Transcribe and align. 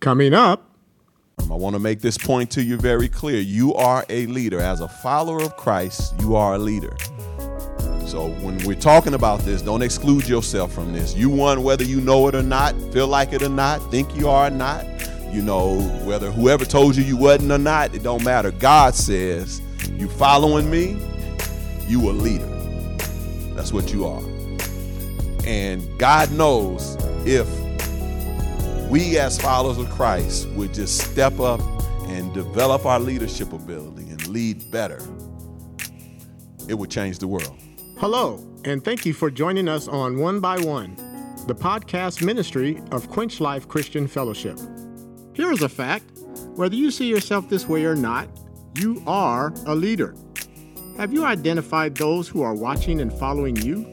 Coming 0.00 0.32
up, 0.32 0.64
I 1.50 1.54
want 1.54 1.74
to 1.74 1.78
make 1.78 2.00
this 2.00 2.16
point 2.16 2.50
to 2.52 2.62
you 2.62 2.78
very 2.78 3.06
clear. 3.06 3.38
You 3.38 3.74
are 3.74 4.02
a 4.08 4.24
leader. 4.28 4.58
As 4.58 4.80
a 4.80 4.88
follower 4.88 5.42
of 5.42 5.58
Christ, 5.58 6.14
you 6.20 6.36
are 6.36 6.54
a 6.54 6.58
leader. 6.58 6.96
So 8.06 8.30
when 8.40 8.56
we're 8.64 8.80
talking 8.80 9.12
about 9.12 9.40
this, 9.40 9.60
don't 9.60 9.82
exclude 9.82 10.26
yourself 10.26 10.72
from 10.72 10.94
this. 10.94 11.14
You 11.14 11.28
won 11.28 11.62
whether 11.62 11.84
you 11.84 12.00
know 12.00 12.26
it 12.28 12.34
or 12.34 12.42
not, 12.42 12.74
feel 12.94 13.08
like 13.08 13.34
it 13.34 13.42
or 13.42 13.50
not, 13.50 13.90
think 13.90 14.16
you 14.16 14.30
are 14.30 14.46
or 14.46 14.50
not. 14.50 14.86
You 15.34 15.42
know, 15.42 15.82
whether 16.04 16.30
whoever 16.30 16.64
told 16.64 16.96
you 16.96 17.04
you 17.04 17.18
wasn't 17.18 17.52
or 17.52 17.58
not, 17.58 17.94
it 17.94 18.02
don't 18.02 18.24
matter. 18.24 18.52
God 18.52 18.94
says, 18.94 19.60
you 19.98 20.08
following 20.08 20.70
me, 20.70 20.96
you 21.86 22.08
a 22.08 22.12
leader. 22.12 22.46
That's 23.54 23.70
what 23.70 23.92
you 23.92 24.06
are. 24.06 24.22
And 25.44 25.86
God 25.98 26.32
knows 26.32 26.96
if 27.26 27.46
we 28.90 29.18
as 29.18 29.40
followers 29.40 29.78
of 29.78 29.88
Christ 29.88 30.48
would 30.50 30.74
just 30.74 30.98
step 30.98 31.38
up 31.38 31.60
and 32.08 32.34
develop 32.34 32.84
our 32.84 32.98
leadership 32.98 33.52
ability 33.52 34.10
and 34.10 34.26
lead 34.26 34.68
better, 34.72 35.00
it 36.68 36.74
would 36.74 36.90
change 36.90 37.20
the 37.20 37.28
world. 37.28 37.56
hello, 37.98 38.44
and 38.64 38.84
thank 38.84 39.06
you 39.06 39.14
for 39.14 39.30
joining 39.30 39.68
us 39.68 39.86
on 39.86 40.18
One 40.18 40.40
by 40.40 40.58
One, 40.58 40.96
the 41.46 41.54
podcast 41.54 42.20
ministry 42.20 42.82
of 42.90 43.08
Quench 43.08 43.40
Life 43.40 43.68
Christian 43.68 44.08
Fellowship. 44.08 44.58
Here 45.34 45.52
is 45.52 45.62
a 45.62 45.68
fact 45.68 46.10
whether 46.56 46.74
you 46.74 46.90
see 46.90 47.06
yourself 47.06 47.48
this 47.48 47.68
way 47.68 47.84
or 47.84 47.94
not, 47.94 48.28
you 48.74 49.04
are 49.06 49.54
a 49.66 49.74
leader. 49.74 50.16
Have 50.96 51.12
you 51.12 51.24
identified 51.24 51.94
those 51.94 52.26
who 52.26 52.42
are 52.42 52.54
watching 52.54 53.00
and 53.00 53.12
following 53.12 53.54
you? 53.54 53.86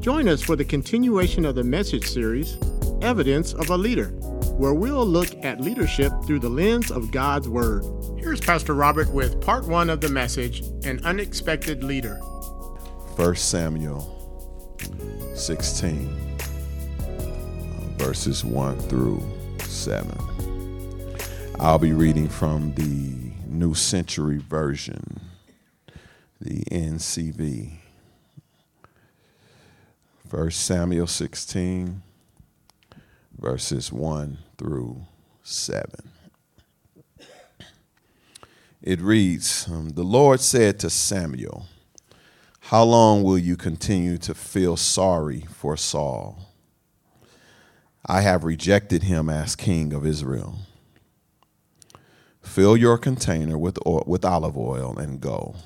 Join 0.00 0.26
us 0.26 0.40
for 0.40 0.56
the 0.56 0.64
continuation 0.64 1.44
of 1.44 1.54
the 1.54 1.64
message 1.64 2.08
series, 2.08 2.56
Evidence 3.02 3.52
of 3.52 3.70
a 3.70 3.76
Leader, 3.76 4.08
where 4.56 4.74
we'll 4.74 5.06
look 5.06 5.28
at 5.44 5.60
leadership 5.60 6.12
through 6.24 6.40
the 6.40 6.48
lens 6.48 6.90
of 6.90 7.10
God's 7.10 7.48
Word. 7.48 7.84
Here's 8.18 8.40
Pastor 8.40 8.74
Robert 8.74 9.12
with 9.12 9.40
part 9.40 9.66
one 9.66 9.90
of 9.90 10.00
the 10.00 10.08
message 10.08 10.62
An 10.84 11.00
Unexpected 11.04 11.84
Leader. 11.84 12.16
1 13.16 13.36
Samuel 13.36 14.12
16, 15.34 16.38
uh, 16.98 17.04
verses 17.98 18.44
1 18.44 18.78
through 18.80 19.22
7. 19.60 20.10
I'll 21.58 21.78
be 21.78 21.92
reading 21.92 22.28
from 22.28 22.74
the 22.74 23.32
New 23.46 23.74
Century 23.74 24.38
Version, 24.38 25.20
the 26.40 26.64
NCV. 26.70 27.78
1 30.28 30.50
Samuel 30.50 31.06
16, 31.06 32.02
verses 33.38 33.92
1 33.92 34.38
through 34.58 35.06
7. 35.42 35.90
It 38.82 39.00
reads 39.00 39.68
um, 39.68 39.90
The 39.90 40.04
Lord 40.04 40.40
said 40.40 40.78
to 40.80 40.90
Samuel, 40.90 41.66
How 42.60 42.84
long 42.84 43.22
will 43.22 43.38
you 43.38 43.56
continue 43.56 44.16
to 44.18 44.34
feel 44.34 44.76
sorry 44.76 45.40
for 45.40 45.76
Saul? 45.76 46.38
I 48.06 48.20
have 48.20 48.44
rejected 48.44 49.02
him 49.02 49.28
as 49.28 49.56
king 49.56 49.92
of 49.92 50.06
Israel. 50.06 50.58
Fill 52.40 52.76
your 52.76 52.96
container 52.96 53.58
with, 53.58 53.78
oil, 53.84 54.04
with 54.06 54.24
olive 54.24 54.56
oil 54.56 54.96
and 54.96 55.20
go. 55.20 55.56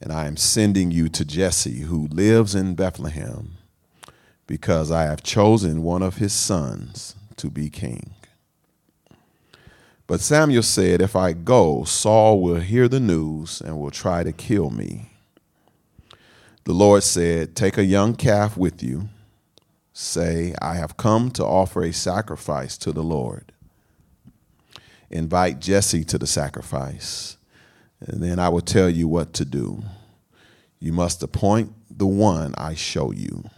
And 0.00 0.12
I 0.12 0.26
am 0.26 0.36
sending 0.36 0.92
you 0.92 1.08
to 1.08 1.24
Jesse, 1.24 1.80
who 1.80 2.06
lives 2.06 2.54
in 2.54 2.76
Bethlehem, 2.76 3.56
because 4.54 4.92
I 4.92 5.02
have 5.02 5.24
chosen 5.24 5.82
one 5.82 6.00
of 6.00 6.18
his 6.18 6.32
sons 6.32 7.16
to 7.34 7.50
be 7.50 7.68
king. 7.68 8.14
But 10.06 10.20
Samuel 10.20 10.62
said, 10.62 11.02
If 11.02 11.16
I 11.16 11.32
go, 11.32 11.82
Saul 11.82 12.40
will 12.40 12.60
hear 12.60 12.86
the 12.86 13.00
news 13.00 13.60
and 13.60 13.80
will 13.80 13.90
try 13.90 14.22
to 14.22 14.30
kill 14.30 14.70
me. 14.70 15.10
The 16.62 16.72
Lord 16.72 17.02
said, 17.02 17.56
Take 17.56 17.78
a 17.78 17.84
young 17.84 18.14
calf 18.14 18.56
with 18.56 18.80
you. 18.80 19.08
Say, 19.92 20.54
I 20.62 20.74
have 20.74 20.96
come 20.96 21.32
to 21.32 21.44
offer 21.44 21.82
a 21.82 21.92
sacrifice 21.92 22.78
to 22.78 22.92
the 22.92 23.02
Lord. 23.02 23.50
Invite 25.10 25.58
Jesse 25.58 26.04
to 26.04 26.16
the 26.16 26.28
sacrifice, 26.28 27.38
and 27.98 28.22
then 28.22 28.38
I 28.38 28.50
will 28.50 28.60
tell 28.60 28.88
you 28.88 29.08
what 29.08 29.32
to 29.32 29.44
do. 29.44 29.82
You 30.78 30.92
must 30.92 31.24
appoint 31.24 31.72
the 31.90 32.06
one 32.06 32.54
I 32.56 32.74
show 32.74 33.10
you. 33.10 33.50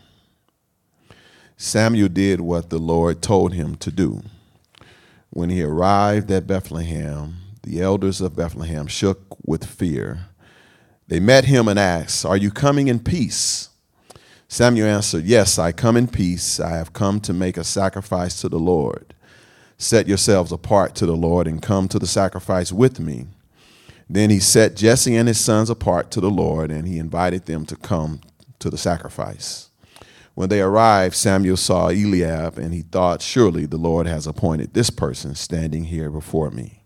Samuel 1.57 2.09
did 2.09 2.41
what 2.41 2.69
the 2.69 2.79
Lord 2.79 3.23
told 3.23 3.55
him 3.55 3.77
to 3.77 3.91
do. 3.91 4.23
When 5.31 5.49
he 5.49 5.63
arrived 5.63 6.31
at 6.31 6.47
Bethlehem, 6.47 7.37
the 7.63 7.81
elders 7.81 8.21
of 8.21 8.37
Bethlehem 8.37 8.87
shook 8.87 9.37
with 9.45 9.65
fear. 9.65 10.27
They 11.09 11.19
met 11.19 11.47
him 11.47 11.67
and 11.69 11.79
asked, 11.79 12.25
Are 12.27 12.37
you 12.37 12.51
coming 12.51 12.89
in 12.89 13.01
peace? 13.01 13.71
Samuel 14.49 14.89
answered, 14.89 15.25
Yes, 15.25 15.59
I 15.59 15.73
come 15.73 15.97
in 15.97 16.09
peace. 16.09 16.61
I 16.61 16.71
have 16.71 16.93
come 16.93 17.21
to 17.21 17.33
make 17.33 17.57
a 17.57 17.65
sacrifice 17.65 18.41
to 18.43 18.49
the 18.49 18.59
Lord. 18.59 19.15
Set 19.79 20.07
yourselves 20.07 20.53
apart 20.53 20.95
to 20.97 21.07
the 21.07 21.17
Lord 21.17 21.47
and 21.47 21.61
come 21.61 21.89
to 21.89 21.99
the 21.99 22.07
sacrifice 22.07 22.73
with 22.73 23.01
me. 23.01 23.27
Then 24.09 24.31
he 24.31 24.39
set 24.41 24.77
Jesse 24.77 25.17
and 25.17 25.27
his 25.27 25.41
sons 25.41 25.69
apart 25.69 26.11
to 26.13 26.21
the 26.21 26.31
Lord, 26.31 26.71
and 26.71 26.87
he 26.87 26.99
invited 26.99 27.47
them 27.47 27.67
to 27.67 27.77
come 27.77 28.21
to 28.61 28.71
the 28.71 28.79
sacrifice. 28.79 29.71
When 30.37 30.51
they 30.51 30.61
arrived, 30.61 31.15
Samuel 31.17 31.57
saw 31.57 31.89
Eliab, 31.89 32.59
and 32.59 32.75
he 32.75 32.83
thought, 32.83 33.23
Surely 33.23 33.65
the 33.65 33.79
Lord 33.79 34.07
has 34.07 34.27
appointed 34.27 34.75
this 34.75 34.91
person 34.91 35.35
standing 35.35 35.85
here 35.85 36.11
before 36.11 36.51
me. 36.51 36.83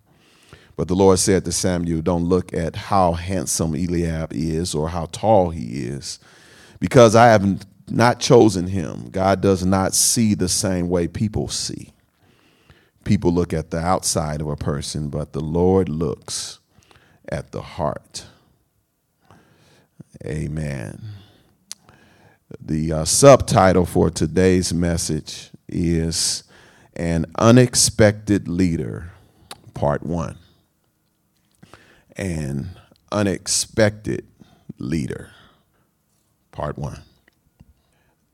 But 0.76 0.86
the 0.86 0.94
Lord 0.94 1.18
said 1.18 1.44
to 1.44 1.52
Samuel, 1.52 2.00
Don't 2.00 2.26
look 2.26 2.54
at 2.54 2.76
how 2.76 3.14
handsome 3.14 3.74
Eliab 3.74 4.32
is 4.32 4.72
or 4.72 4.90
how 4.90 5.06
tall 5.06 5.50
he 5.50 5.82
is, 5.82 6.20
because 6.78 7.16
I 7.16 7.26
have 7.26 7.66
not 7.90 8.20
chosen 8.20 8.68
him. 8.68 9.10
God 9.10 9.40
does 9.40 9.66
not 9.66 9.94
see 9.96 10.34
the 10.34 10.48
same 10.48 10.88
way 10.88 11.08
people 11.08 11.48
see. 11.48 11.92
People 13.02 13.32
look 13.32 13.52
at 13.52 13.72
the 13.72 13.80
outside 13.80 14.40
of 14.40 14.46
a 14.46 14.54
person, 14.54 15.08
but 15.08 15.32
the 15.32 15.40
Lord 15.40 15.88
looks 15.88 16.60
at 17.28 17.50
the 17.50 17.62
heart. 17.62 18.26
Amen. 20.24 21.19
The 22.58 22.92
uh, 22.92 23.04
subtitle 23.04 23.86
for 23.86 24.10
today's 24.10 24.74
message 24.74 25.50
is 25.68 26.42
An 26.96 27.26
Unexpected 27.38 28.48
Leader, 28.48 29.12
Part 29.72 30.02
1. 30.02 30.36
An 32.16 32.70
Unexpected 33.12 34.26
Leader, 34.78 35.30
Part 36.50 36.76
1. 36.76 37.00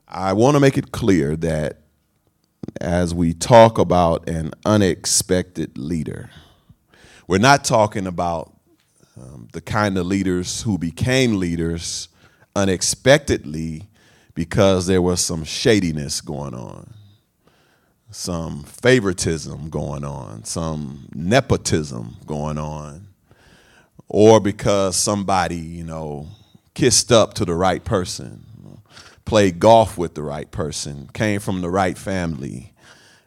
I 0.09 0.33
want 0.33 0.55
to 0.55 0.61
make 0.61 0.79
it 0.79 0.93
clear 0.93 1.37
that 1.37 1.81
as 2.81 3.15
we 3.15 3.35
talk 3.35 3.77
about 3.77 4.31
an 4.31 4.53
unexpected 4.65 5.77
leader, 5.77 6.31
we're 7.29 7.37
not 7.37 7.65
talking 7.65 8.07
about 8.07 8.55
um, 9.21 9.49
the 9.53 9.61
kind 9.61 9.99
of 9.99 10.07
leaders 10.07 10.63
who 10.63 10.79
became 10.79 11.39
leaders 11.39 12.09
unexpectedly 12.55 13.83
because 14.37 14.87
there 14.87 15.01
was 15.01 15.21
some 15.21 15.43
shadiness 15.43 16.21
going 16.21 16.55
on, 16.55 16.93
some 18.11 18.63
favoritism 18.65 19.71
going 19.71 20.05
on, 20.05 20.45
some 20.45 21.09
nepotism 21.15 22.17
going 22.27 22.59
on, 22.59 23.09
or 24.09 24.39
because 24.39 24.95
somebody, 24.95 25.57
you 25.57 25.83
know, 25.83 26.29
kissed 26.75 27.11
up 27.11 27.33
to 27.33 27.47
the 27.47 27.55
right 27.55 27.83
person, 27.83 28.45
played 29.25 29.59
golf 29.59 29.97
with 29.97 30.15
the 30.15 30.23
right 30.23 30.51
person, 30.51 31.09
came 31.15 31.41
from 31.41 31.63
the 31.63 31.71
right 31.71 31.97
family, 31.97 32.75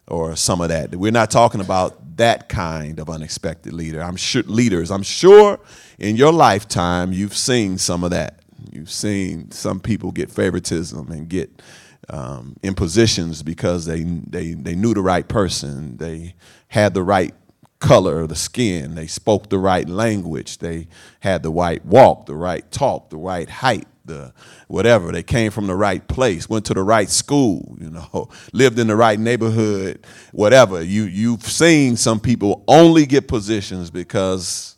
or 0.08 0.36
some 0.36 0.62
of 0.62 0.70
that. 0.70 0.96
We're 0.96 1.12
not 1.12 1.32
talking 1.32 1.60
about 1.60 2.18
that 2.18 2.50
kind 2.50 3.00
of 3.00 3.10
unexpected 3.10 3.74
leader. 3.74 4.02
I'm 4.02 4.16
sure 4.16 4.44
leaders. 4.44 4.92
I'm 4.92 5.04
sure 5.04 5.60
in 5.98 6.18
your 6.18 6.32
lifetime 6.32 7.14
you've 7.14 7.36
seen 7.36 7.80
some 7.80 8.04
of 8.04 8.12
that. 8.12 8.39
You've 8.72 8.92
seen 8.92 9.52
some 9.52 9.80
people 9.80 10.12
get 10.12 10.32
favoritism 10.32 11.12
and 11.12 11.28
get 11.30 11.62
um, 12.10 12.56
in 12.64 12.74
positions 12.76 13.44
because 13.44 13.86
they 13.86 14.04
they 14.04 14.54
they 14.54 14.76
knew 14.76 14.94
the 14.94 15.02
right 15.02 15.28
person. 15.28 15.98
They 15.98 16.36
had 16.68 16.94
the 16.94 17.04
right 17.04 17.34
color 17.80 18.22
of 18.22 18.30
the 18.30 18.36
skin. 18.36 18.96
They 18.96 19.08
spoke 19.08 19.50
the 19.50 19.58
right 19.60 19.88
language. 19.88 20.58
They 20.58 20.88
had 21.22 21.44
the 21.44 21.52
right 21.52 21.84
walk, 21.86 22.26
the 22.26 22.36
right 22.36 22.70
talk, 22.72 23.10
the 23.10 23.18
right 23.18 23.50
height, 23.50 23.88
the 24.06 24.34
whatever. 24.68 25.12
They 25.12 25.24
came 25.24 25.52
from 25.52 25.68
the 25.68 25.76
right 25.76 26.06
place, 26.08 26.50
went 26.50 26.66
to 26.66 26.74
the 26.74 26.84
right 26.84 27.10
school, 27.10 27.78
you 27.80 27.90
know, 27.90 28.30
lived 28.54 28.80
in 28.80 28.88
the 28.88 28.96
right 28.96 29.20
neighborhood, 29.20 30.06
whatever. 30.32 30.84
You 30.84 31.04
you've 31.04 31.44
seen 31.44 31.96
some 31.96 32.20
people 32.20 32.64
only 32.68 33.06
get 33.06 33.28
positions 33.28 33.92
because 33.92 34.78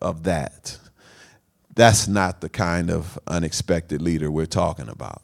of 0.00 0.24
that. 0.24 0.79
That's 1.74 2.08
not 2.08 2.40
the 2.40 2.48
kind 2.48 2.90
of 2.90 3.18
unexpected 3.26 4.02
leader 4.02 4.30
we're 4.30 4.46
talking 4.46 4.88
about. 4.88 5.22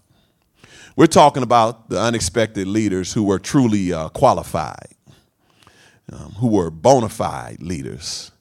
We're 0.97 1.07
talking 1.07 1.43
about 1.43 1.91
the 1.91 2.01
unexpected 2.01 2.67
leaders 2.69 3.13
who 3.15 3.25
were 3.25 3.39
truly 3.39 3.93
uh, 3.93 4.09
qualified. 4.11 4.89
um, 6.13 6.33
who 6.39 6.49
were 6.49 6.71
bona 6.71 7.09
fide 7.09 7.63
leaders, 7.63 8.33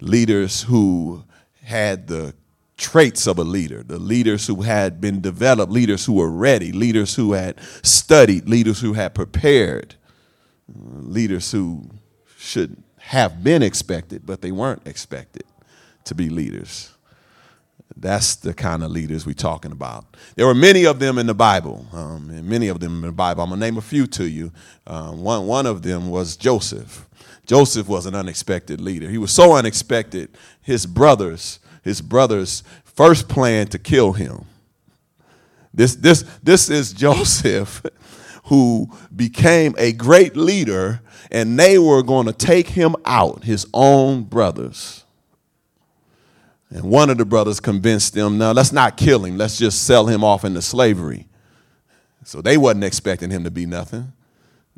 leaders 0.00 0.62
who 0.64 1.24
had 1.64 2.08
the 2.08 2.34
traits 2.76 3.26
of 3.28 3.38
a 3.38 3.44
leader, 3.44 3.82
the 3.84 3.98
leaders 4.00 4.46
who 4.48 4.62
had 4.62 5.00
been 5.00 5.22
developed, 5.22 5.72
leaders 5.72 6.06
who 6.06 6.14
were 6.14 6.30
ready, 6.30 6.72
leaders 6.72 7.16
who 7.16 7.34
had 7.34 7.60
studied, 7.84 8.48
leaders 8.48 8.80
who 8.80 8.94
had 8.94 9.14
prepared, 9.14 9.96
leaders 10.74 11.52
who 11.52 11.90
should 12.38 12.82
have 12.98 13.44
been 13.44 13.62
expected, 13.62 14.26
but 14.26 14.42
they 14.42 14.52
weren't 14.52 14.86
expected 14.86 15.44
to 16.04 16.16
be 16.16 16.30
leaders. 16.30 16.93
That's 17.96 18.34
the 18.36 18.52
kind 18.52 18.82
of 18.82 18.90
leaders 18.90 19.24
we're 19.24 19.34
talking 19.34 19.70
about. 19.70 20.04
There 20.34 20.46
were 20.46 20.54
many 20.54 20.84
of 20.84 20.98
them 20.98 21.16
in 21.18 21.26
the 21.26 21.34
Bible, 21.34 21.86
um, 21.92 22.28
and 22.30 22.48
many 22.48 22.68
of 22.68 22.80
them 22.80 22.96
in 22.96 23.02
the 23.02 23.12
Bible. 23.12 23.42
I'm 23.42 23.50
gonna 23.50 23.60
name 23.60 23.76
a 23.76 23.82
few 23.82 24.06
to 24.08 24.28
you. 24.28 24.52
Um, 24.86 25.22
one 25.22 25.46
one 25.46 25.66
of 25.66 25.82
them 25.82 26.10
was 26.10 26.36
Joseph. 26.36 27.08
Joseph 27.46 27.88
was 27.88 28.06
an 28.06 28.14
unexpected 28.14 28.80
leader. 28.80 29.08
He 29.08 29.18
was 29.18 29.30
so 29.30 29.54
unexpected. 29.54 30.30
His 30.60 30.86
brothers, 30.86 31.60
his 31.82 32.00
brothers, 32.00 32.64
first 32.84 33.28
planned 33.28 33.70
to 33.72 33.78
kill 33.78 34.12
him. 34.12 34.46
This 35.72 35.94
this 35.94 36.24
this 36.42 36.70
is 36.70 36.92
Joseph, 36.92 37.82
who 38.44 38.90
became 39.14 39.74
a 39.78 39.92
great 39.92 40.36
leader, 40.36 41.00
and 41.30 41.58
they 41.58 41.78
were 41.78 42.02
going 42.02 42.26
to 42.26 42.32
take 42.32 42.68
him 42.68 42.96
out. 43.04 43.44
His 43.44 43.66
own 43.72 44.24
brothers. 44.24 45.03
And 46.74 46.82
one 46.82 47.08
of 47.08 47.18
the 47.18 47.24
brothers 47.24 47.60
convinced 47.60 48.14
them, 48.14 48.36
no, 48.36 48.50
let's 48.50 48.72
not 48.72 48.96
kill 48.96 49.24
him. 49.24 49.38
Let's 49.38 49.56
just 49.56 49.84
sell 49.84 50.08
him 50.08 50.24
off 50.24 50.44
into 50.44 50.60
slavery. 50.60 51.28
So 52.24 52.42
they 52.42 52.58
wasn't 52.58 52.82
expecting 52.82 53.30
him 53.30 53.44
to 53.44 53.50
be 53.50 53.64
nothing. 53.64 54.12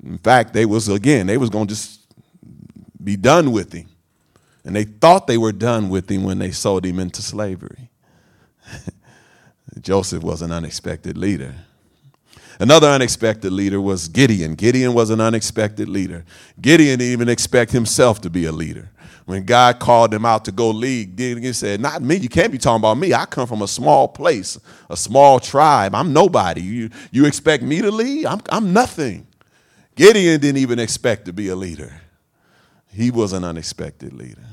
In 0.04 0.18
fact, 0.18 0.52
they 0.52 0.66
was, 0.66 0.88
again, 0.88 1.26
they 1.26 1.38
was 1.38 1.48
going 1.48 1.68
to 1.68 1.74
just 1.74 2.00
be 3.02 3.16
done 3.16 3.50
with 3.50 3.72
him. 3.72 3.88
And 4.62 4.76
they 4.76 4.84
thought 4.84 5.26
they 5.26 5.38
were 5.38 5.52
done 5.52 5.88
with 5.88 6.10
him 6.10 6.22
when 6.22 6.38
they 6.38 6.50
sold 6.50 6.84
him 6.84 6.98
into 6.98 7.22
slavery. 7.22 7.88
Joseph 9.80 10.22
was 10.22 10.42
an 10.42 10.52
unexpected 10.52 11.16
leader. 11.16 11.54
Another 12.60 12.88
unexpected 12.88 13.52
leader 13.52 13.80
was 13.80 14.08
Gideon. 14.08 14.54
Gideon 14.54 14.92
was 14.92 15.08
an 15.08 15.22
unexpected 15.22 15.88
leader. 15.88 16.26
Gideon 16.60 16.98
didn't 16.98 17.12
even 17.12 17.28
expect 17.30 17.72
himself 17.72 18.20
to 18.20 18.28
be 18.28 18.44
a 18.44 18.52
leader 18.52 18.90
when 19.26 19.44
God 19.44 19.80
called 19.80 20.14
him 20.14 20.24
out 20.24 20.44
to 20.44 20.52
go 20.52 20.70
lead, 20.70 21.16
Gideon 21.16 21.52
said, 21.52 21.80
Not 21.80 22.00
me. 22.00 22.14
You 22.16 22.28
can't 22.28 22.52
be 22.52 22.58
talking 22.58 22.80
about 22.80 22.96
me. 22.96 23.12
I 23.12 23.26
come 23.26 23.48
from 23.48 23.60
a 23.60 23.68
small 23.68 24.06
place, 24.06 24.58
a 24.88 24.96
small 24.96 25.40
tribe. 25.40 25.96
I'm 25.96 26.12
nobody. 26.12 26.62
You, 26.62 26.90
you 27.10 27.26
expect 27.26 27.64
me 27.64 27.82
to 27.82 27.90
lead? 27.90 28.26
I'm, 28.26 28.40
I'm 28.50 28.72
nothing. 28.72 29.26
Gideon 29.96 30.40
didn't 30.40 30.58
even 30.58 30.78
expect 30.78 31.24
to 31.24 31.32
be 31.32 31.48
a 31.48 31.56
leader, 31.56 32.00
he 32.88 33.10
was 33.10 33.32
an 33.32 33.44
unexpected 33.44 34.12
leader. 34.12 34.44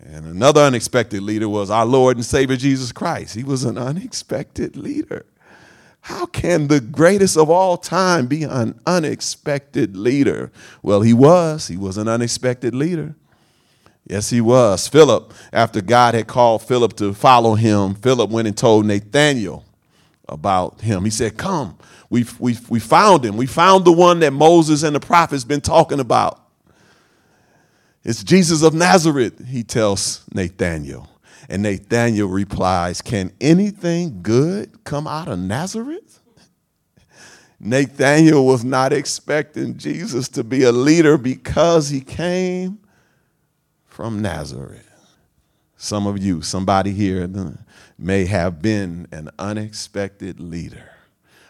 And 0.00 0.26
another 0.26 0.62
unexpected 0.62 1.22
leader 1.22 1.48
was 1.48 1.70
our 1.70 1.84
Lord 1.84 2.16
and 2.16 2.24
Savior 2.24 2.56
Jesus 2.56 2.92
Christ. 2.92 3.34
He 3.34 3.44
was 3.44 3.64
an 3.64 3.76
unexpected 3.76 4.76
leader. 4.76 5.26
How 6.00 6.26
can 6.26 6.68
the 6.68 6.80
greatest 6.80 7.36
of 7.36 7.50
all 7.50 7.76
time 7.76 8.26
be 8.26 8.42
an 8.42 8.80
unexpected 8.86 9.96
leader? 9.96 10.50
Well, 10.82 11.02
he 11.02 11.12
was. 11.12 11.68
He 11.68 11.76
was 11.76 11.98
an 11.98 12.08
unexpected 12.08 12.74
leader. 12.74 13.16
Yes, 14.08 14.30
he 14.30 14.40
was. 14.40 14.88
Philip, 14.88 15.34
after 15.52 15.82
God 15.82 16.14
had 16.14 16.26
called 16.26 16.62
Philip 16.62 16.94
to 16.96 17.12
follow 17.12 17.54
him, 17.54 17.94
Philip 17.94 18.30
went 18.30 18.48
and 18.48 18.56
told 18.56 18.86
Nathanael 18.86 19.64
about 20.26 20.80
him. 20.80 21.04
He 21.04 21.10
said, 21.10 21.36
Come, 21.36 21.76
we 22.08 22.24
we 22.38 22.56
we 22.70 22.80
found 22.80 23.24
him. 23.24 23.36
We 23.36 23.46
found 23.46 23.84
the 23.84 23.92
one 23.92 24.20
that 24.20 24.32
Moses 24.32 24.82
and 24.82 24.96
the 24.96 25.00
prophets 25.00 25.44
been 25.44 25.60
talking 25.60 26.00
about. 26.00 26.40
It's 28.02 28.24
Jesus 28.24 28.62
of 28.62 28.72
Nazareth, 28.72 29.46
he 29.46 29.62
tells 29.62 30.24
Nathanael. 30.32 31.10
And 31.50 31.62
Nathanael 31.62 32.28
replies, 32.28 33.02
Can 33.02 33.32
anything 33.40 34.22
good 34.22 34.84
come 34.84 35.06
out 35.06 35.28
of 35.28 35.38
Nazareth? 35.38 36.20
Nathanael 37.60 38.46
was 38.46 38.64
not 38.64 38.92
expecting 38.92 39.76
Jesus 39.76 40.28
to 40.30 40.44
be 40.44 40.62
a 40.62 40.72
leader 40.72 41.18
because 41.18 41.90
he 41.90 42.00
came 42.00 42.78
from 43.98 44.22
Nazareth. 44.22 44.88
Some 45.76 46.06
of 46.06 46.22
you, 46.22 46.40
somebody 46.40 46.92
here 46.92 47.28
may 47.98 48.26
have 48.26 48.62
been 48.62 49.08
an 49.10 49.28
unexpected 49.40 50.38
leader 50.38 50.88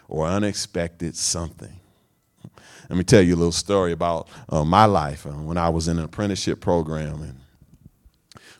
or 0.07 0.25
unexpected 0.25 1.15
something. 1.15 1.79
Let 2.89 2.97
me 2.97 3.03
tell 3.03 3.21
you 3.21 3.35
a 3.35 3.37
little 3.37 3.51
story 3.51 3.91
about 3.91 4.29
uh, 4.49 4.65
my 4.65 4.85
life 4.85 5.27
uh, 5.27 5.29
when 5.29 5.59
I 5.59 5.69
was 5.69 5.87
in 5.87 5.99
an 5.99 6.05
apprenticeship 6.05 6.59
program 6.59 7.21
and 7.21 7.39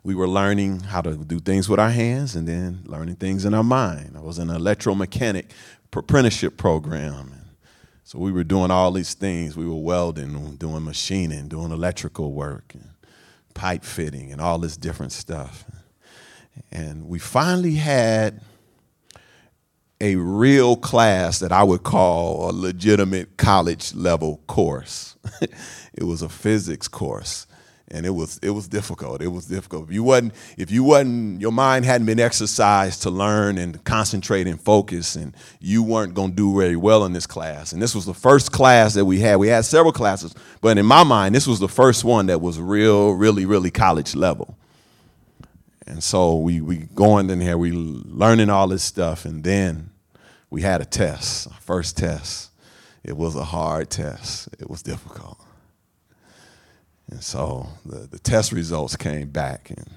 we 0.04 0.14
were 0.14 0.28
learning 0.28 0.82
how 0.82 1.02
to 1.02 1.16
do 1.16 1.40
things 1.40 1.68
with 1.68 1.80
our 1.80 1.90
hands 1.90 2.36
and 2.36 2.48
then 2.48 2.84
learning 2.86 3.16
things 3.16 3.44
in 3.44 3.56
our 3.56 3.64
mind. 3.64 4.16
I 4.16 4.22
was 4.22 4.38
in 4.38 4.52
an 4.52 4.62
electromechanic 4.62 5.46
apprenticeship 5.92 6.58
program. 6.58 7.34
So 8.04 8.20
we 8.20 8.32
were 8.32 8.44
doing 8.44 8.70
all 8.70 8.92
these 8.92 9.16
things. 9.16 9.58
We 9.58 9.66
were 9.66 9.74
welding, 9.74 10.58
doing 10.58 10.86
machining, 10.86 11.48
doing 11.48 11.72
electrical 11.72 12.34
work. 12.34 12.76
And 12.76 12.90
pipe 13.54 13.84
fitting 13.84 14.32
and 14.32 14.42
all 14.42 14.58
this 14.58 14.78
different 14.78 15.12
stuff. 15.12 15.66
And 16.72 17.08
we 17.08 17.20
finally 17.20 17.76
had 17.76 18.42
a 20.02 20.16
real 20.16 20.76
class 20.76 21.40
that 21.40 21.52
I 21.52 21.64
would 21.64 21.84
call 21.84 22.50
a 22.50 22.54
legitimate 22.54 23.38
college 23.38 23.94
level 23.94 24.42
course. 24.48 25.18
it 25.94 26.04
was 26.04 26.22
a 26.22 26.30
physics 26.30 26.88
course 26.88 27.48
and 27.92 28.06
it 28.06 28.12
was 28.12 28.40
it 28.42 28.52
was 28.52 28.68
difficult. 28.68 29.22
It 29.22 29.28
was 29.28 29.46
difficult. 29.46 29.86
If 29.86 29.94
you 29.94 30.04
wasn't 30.04 30.34
if 30.58 30.72
you 30.72 30.84
wasn't 30.84 31.42
your 31.42 31.52
mind 31.52 31.86
hadn't 31.86 32.06
been 32.06 32.20
exercised 32.20 33.02
to 33.04 33.10
learn 33.10 33.58
and 33.58 33.84
concentrate 33.84 34.48
and 34.48 34.62
focus, 34.62 35.16
and 35.16 35.36
you 35.60 35.84
weren't 35.84 36.16
to 36.16 36.30
do 36.30 36.58
very 36.58 36.76
well 36.76 37.06
in 37.06 37.14
this 37.14 37.26
class. 37.26 37.74
And 37.74 37.82
this 37.82 37.96
was 37.96 38.06
the 38.06 38.14
first 38.14 38.52
class 38.52 38.94
that 38.94 39.06
we 39.06 39.20
had. 39.20 39.38
We 39.38 39.48
had 39.48 39.66
several 39.66 39.94
classes, 39.94 40.36
but 40.62 40.78
in 40.78 40.86
my 40.86 41.04
mind, 41.04 41.36
this 41.36 41.48
was 41.48 41.60
the 41.60 41.68
first 41.68 42.04
one 42.04 42.28
that 42.28 42.42
was 42.42 42.60
real, 42.60 43.12
really, 43.12 43.46
really 43.46 43.72
college 43.72 44.16
level. 44.16 44.58
And 45.88 46.04
so 46.04 46.38
we 46.38 46.62
we 46.62 46.78
going 46.94 47.30
in 47.30 47.42
here, 47.42 47.58
we 47.58 47.72
learning 47.72 48.50
all 48.50 48.68
this 48.68 48.84
stuff, 48.84 49.26
and 49.26 49.44
then 49.44 49.90
we 50.50 50.62
had 50.62 50.82
a 50.82 50.86
test, 50.86 51.48
our 51.48 51.60
first 51.60 51.98
test. 51.98 52.52
It 53.04 53.18
was 53.18 53.36
a 53.36 53.46
hard 53.46 53.90
test. 53.90 54.50
It 54.60 54.70
was 54.70 54.84
difficult. 54.84 55.40
And 57.12 57.24
so 57.24 57.68
the, 57.86 58.08
the 58.08 58.20
test 58.20 58.52
results 58.52 58.96
came 58.96 59.30
back, 59.30 59.72
and, 59.72 59.90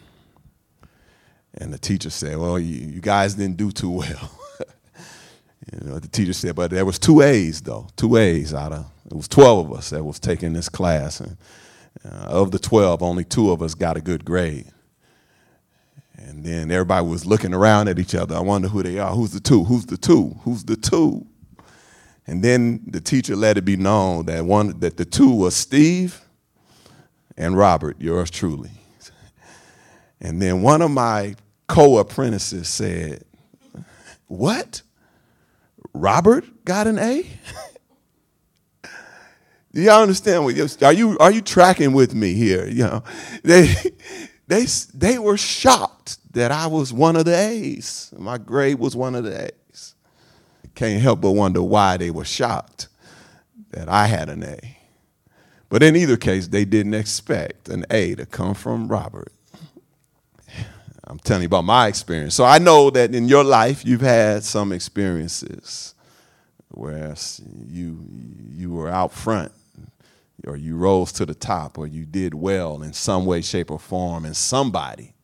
and 1.54 1.72
the 1.72 1.78
teacher 1.78 2.10
said, 2.10 2.38
Well, 2.38 2.58
you, 2.58 2.88
you 2.88 3.00
guys 3.00 3.34
didn't 3.34 3.58
do 3.58 3.70
too 3.70 3.90
well. 3.90 4.38
you 5.72 5.88
know, 5.88 5.98
the 5.98 6.08
teacher 6.08 6.32
said, 6.32 6.54
But 6.54 6.70
there 6.70 6.84
was 6.84 6.98
two 6.98 7.20
A's, 7.20 7.60
though, 7.60 7.86
two 7.96 8.16
A's 8.16 8.54
out 8.54 8.72
of, 8.72 8.86
it 9.10 9.14
was 9.14 9.28
12 9.28 9.66
of 9.70 9.78
us 9.78 9.90
that 9.90 10.02
was 10.02 10.18
taking 10.18 10.54
this 10.54 10.68
class. 10.68 11.20
And 11.20 11.36
uh, 12.04 12.26
of 12.28 12.50
the 12.50 12.58
12, 12.58 13.02
only 13.02 13.24
two 13.24 13.50
of 13.50 13.62
us 13.62 13.74
got 13.74 13.96
a 13.96 14.00
good 14.00 14.24
grade. 14.24 14.66
And 16.16 16.44
then 16.44 16.70
everybody 16.70 17.06
was 17.06 17.26
looking 17.26 17.52
around 17.52 17.88
at 17.88 17.98
each 17.98 18.14
other. 18.14 18.36
I 18.36 18.40
wonder 18.40 18.68
who 18.68 18.82
they 18.82 18.98
are. 18.98 19.12
Who's 19.14 19.32
the 19.32 19.40
two? 19.40 19.64
Who's 19.64 19.86
the 19.86 19.96
two? 19.96 20.36
Who's 20.44 20.64
the 20.64 20.76
two? 20.76 21.26
And 22.26 22.42
then 22.42 22.82
the 22.86 23.00
teacher 23.00 23.36
let 23.36 23.58
it 23.58 23.64
be 23.64 23.76
known 23.76 24.26
that 24.26 24.44
one 24.44 24.78
that 24.80 24.96
the 24.96 25.04
two 25.04 25.30
was 25.30 25.56
Steve 25.56 26.22
and 27.36 27.56
Robert, 27.56 28.00
yours 28.00 28.30
truly. 28.30 28.70
And 30.20 30.40
then 30.40 30.62
one 30.62 30.82
of 30.82 30.90
my 30.90 31.34
co 31.68 31.98
apprentices 31.98 32.68
said, 32.68 33.24
What? 34.26 34.82
Robert 35.92 36.64
got 36.64 36.86
an 36.86 36.98
A? 36.98 37.26
Do 39.74 39.80
y'all 39.80 40.02
understand 40.02 40.44
what 40.44 40.82
are 40.82 40.92
you 40.92 41.16
are 41.18 41.30
you 41.30 41.40
tracking 41.40 41.92
with 41.92 42.14
me 42.14 42.34
here? 42.34 42.66
You 42.68 42.84
know, 42.84 43.04
they 43.42 43.74
they 44.46 44.66
they 44.94 45.18
were 45.18 45.38
shocked 45.38 46.18
that 46.34 46.52
I 46.52 46.66
was 46.66 46.92
one 46.92 47.16
of 47.16 47.24
the 47.24 47.34
A's. 47.34 48.12
My 48.16 48.38
grade 48.38 48.78
was 48.78 48.94
one 48.94 49.14
of 49.14 49.24
the 49.24 49.46
A's. 49.46 49.94
Can't 50.74 51.02
help 51.02 51.20
but 51.22 51.32
wonder 51.32 51.62
why 51.62 51.96
they 51.96 52.10
were 52.10 52.24
shocked 52.24 52.88
that 53.70 53.88
I 53.88 54.06
had 54.06 54.28
an 54.28 54.42
A. 54.42 54.78
But 55.72 55.82
in 55.82 55.96
either 55.96 56.18
case, 56.18 56.48
they 56.48 56.66
didn't 56.66 56.92
expect 56.92 57.70
an 57.70 57.86
A 57.90 58.14
to 58.16 58.26
come 58.26 58.52
from 58.52 58.88
Robert. 58.88 59.32
I'm 61.04 61.18
telling 61.18 61.44
you 61.44 61.46
about 61.46 61.64
my 61.64 61.86
experience. 61.86 62.34
So 62.34 62.44
I 62.44 62.58
know 62.58 62.90
that 62.90 63.14
in 63.14 63.26
your 63.26 63.42
life 63.42 63.82
you've 63.82 64.02
had 64.02 64.44
some 64.44 64.70
experiences 64.70 65.94
where 66.68 67.14
you 67.66 68.04
you 68.50 68.70
were 68.70 68.90
out 68.90 69.12
front 69.12 69.50
or 70.46 70.58
you 70.58 70.76
rose 70.76 71.10
to 71.12 71.24
the 71.24 71.34
top 71.34 71.78
or 71.78 71.86
you 71.86 72.04
did 72.04 72.34
well 72.34 72.82
in 72.82 72.92
some 72.92 73.24
way 73.24 73.40
shape 73.40 73.70
or 73.70 73.78
form 73.78 74.26
and 74.26 74.36
somebody 74.36 75.14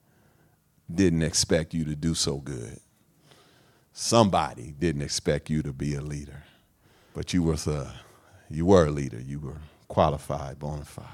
didn't 0.91 1.21
expect 1.21 1.75
you 1.75 1.85
to 1.85 1.95
do 1.95 2.15
so 2.15 2.39
good. 2.39 2.81
Somebody 3.93 4.75
didn't 4.79 5.03
expect 5.03 5.51
you 5.51 5.63
to 5.63 5.75
be 5.75 5.95
a 5.95 6.01
leader. 6.01 6.45
But 7.13 7.35
you 7.35 7.43
were 7.43 7.59
a, 7.67 7.93
you 8.49 8.65
were 8.65 8.87
a 8.87 8.91
leader. 8.91 9.21
You 9.21 9.41
were 9.41 9.59
qualified, 9.89 10.59
bona 10.59 10.85
fide. 10.85 11.07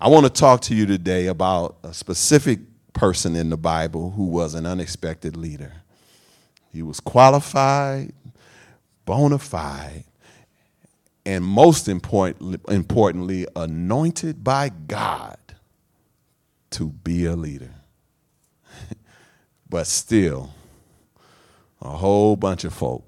I 0.00 0.08
want 0.08 0.26
to 0.26 0.30
talk 0.30 0.60
to 0.62 0.74
you 0.74 0.84
today 0.84 1.26
about 1.26 1.78
a 1.82 1.94
specific 1.94 2.60
person 2.92 3.34
in 3.34 3.50
the 3.50 3.56
Bible 3.56 4.10
who 4.10 4.24
was 4.24 4.54
an 4.54 4.66
unexpected 4.66 5.36
leader. 5.36 5.72
He 6.72 6.82
was 6.82 7.00
qualified, 7.00 8.12
bona 9.06 9.38
fide, 9.38 10.04
and 11.24 11.44
most 11.44 11.88
important, 11.88 12.60
importantly, 12.68 13.46
anointed 13.56 14.44
by 14.44 14.68
God 14.68 15.38
to 16.70 16.88
be 16.88 17.24
a 17.24 17.34
leader. 17.34 17.74
but 19.68 19.86
still, 19.86 20.50
a 21.80 21.88
whole 21.88 22.36
bunch 22.36 22.64
of 22.64 22.74
folk 22.74 23.04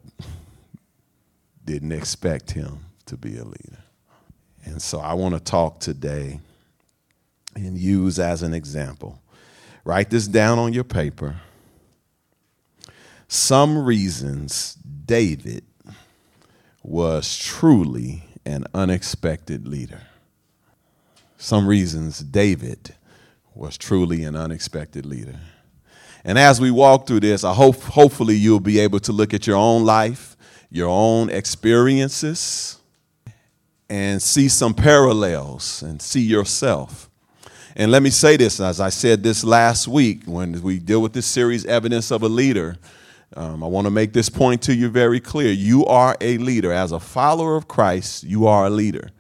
didn't 1.64 1.92
expect 1.92 2.52
him 2.52 2.87
to 3.04 3.16
be 3.16 3.37
a 3.37 3.45
leader. 3.45 3.85
And 4.68 4.82
so 4.82 5.00
I 5.00 5.14
want 5.14 5.34
to 5.34 5.40
talk 5.40 5.80
today 5.80 6.40
and 7.54 7.76
use 7.76 8.18
as 8.18 8.42
an 8.42 8.54
example. 8.54 9.20
Write 9.84 10.10
this 10.10 10.28
down 10.28 10.58
on 10.58 10.72
your 10.72 10.84
paper. 10.84 11.40
Some 13.26 13.84
reasons 13.84 14.75
David 14.75 15.64
was 16.82 17.37
truly 17.37 18.22
an 18.44 18.66
unexpected 18.75 19.66
leader. 19.66 20.02
Some 21.38 21.66
reasons 21.66 22.20
David 22.20 22.94
was 23.54 23.76
truly 23.76 24.25
an 24.25 24.37
unexpected 24.37 25.04
leader. 25.04 25.38
And 26.25 26.38
as 26.38 26.60
we 26.60 26.70
walk 26.70 27.06
through 27.06 27.20
this, 27.20 27.44
I 27.44 27.54
hope 27.54 27.80
hopefully 27.82 28.37
you'll 28.37 28.60
be 28.60 28.78
able 28.80 29.00
to 29.00 29.12
look 29.12 29.34
at 29.34 29.46
your 29.46 29.56
own 29.56 29.84
life, 29.84 30.37
your 30.70 30.88
own 30.88 31.30
experiences, 31.30 32.77
and 33.88 34.21
see 34.21 34.49
some 34.49 34.75
parallels 34.75 35.83
and 35.83 36.00
see 36.00 36.21
yourself. 36.21 37.09
And 37.76 37.92
let 37.92 38.02
me 38.02 38.11
say 38.11 38.37
this, 38.37 38.61
as 38.61 38.80
I 38.80 38.88
said 38.88 39.23
this 39.23 39.45
last 39.45 39.87
week 39.88 40.25
when 40.26 40.61
we 40.62 40.78
deal 40.78 41.00
with 41.00 41.12
this 41.12 41.26
series, 41.26 41.64
Evidence 41.64 42.11
of 42.11 42.23
a 42.23 42.28
Leader, 42.28 42.76
um, 43.37 43.62
I 43.62 43.66
want 43.66 43.87
to 43.87 43.90
make 43.90 44.12
this 44.12 44.28
point 44.28 44.62
to 44.62 44.75
you 44.75 44.88
very 44.88 45.21
clear. 45.21 45.52
You 45.52 45.85
are 45.85 46.16
a 46.21 46.38
leader. 46.38 46.73
As 46.73 46.92
a 46.92 47.00
follower 47.00 47.57
of 47.57 47.68
Christ, 47.68 48.25
you 48.25 48.47
are 48.47 48.66
a 48.66 48.71
leader. 48.71 49.11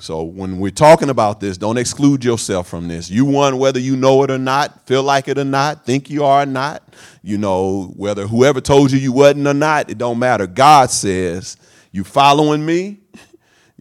So 0.00 0.24
when 0.24 0.58
we're 0.58 0.70
talking 0.70 1.10
about 1.10 1.38
this, 1.38 1.56
don't 1.58 1.76
exclude 1.76 2.24
yourself 2.24 2.68
from 2.68 2.88
this. 2.88 3.08
You 3.10 3.24
won 3.24 3.58
whether 3.58 3.78
you 3.78 3.96
know 3.96 4.22
it 4.24 4.30
or 4.30 4.38
not, 4.38 4.86
feel 4.86 5.02
like 5.04 5.28
it 5.28 5.38
or 5.38 5.44
not, 5.44 5.86
think 5.86 6.10
you 6.10 6.24
are 6.24 6.42
or 6.42 6.46
not. 6.46 6.82
You 7.22 7.38
know, 7.38 7.92
whether 7.96 8.26
whoever 8.26 8.60
told 8.60 8.90
you 8.90 8.98
you 8.98 9.12
wasn't 9.12 9.46
or 9.46 9.54
not, 9.54 9.90
it 9.90 9.98
don't 9.98 10.18
matter. 10.18 10.46
God 10.48 10.90
says, 10.90 11.56
you 11.92 12.02
following 12.02 12.66
me, 12.66 13.01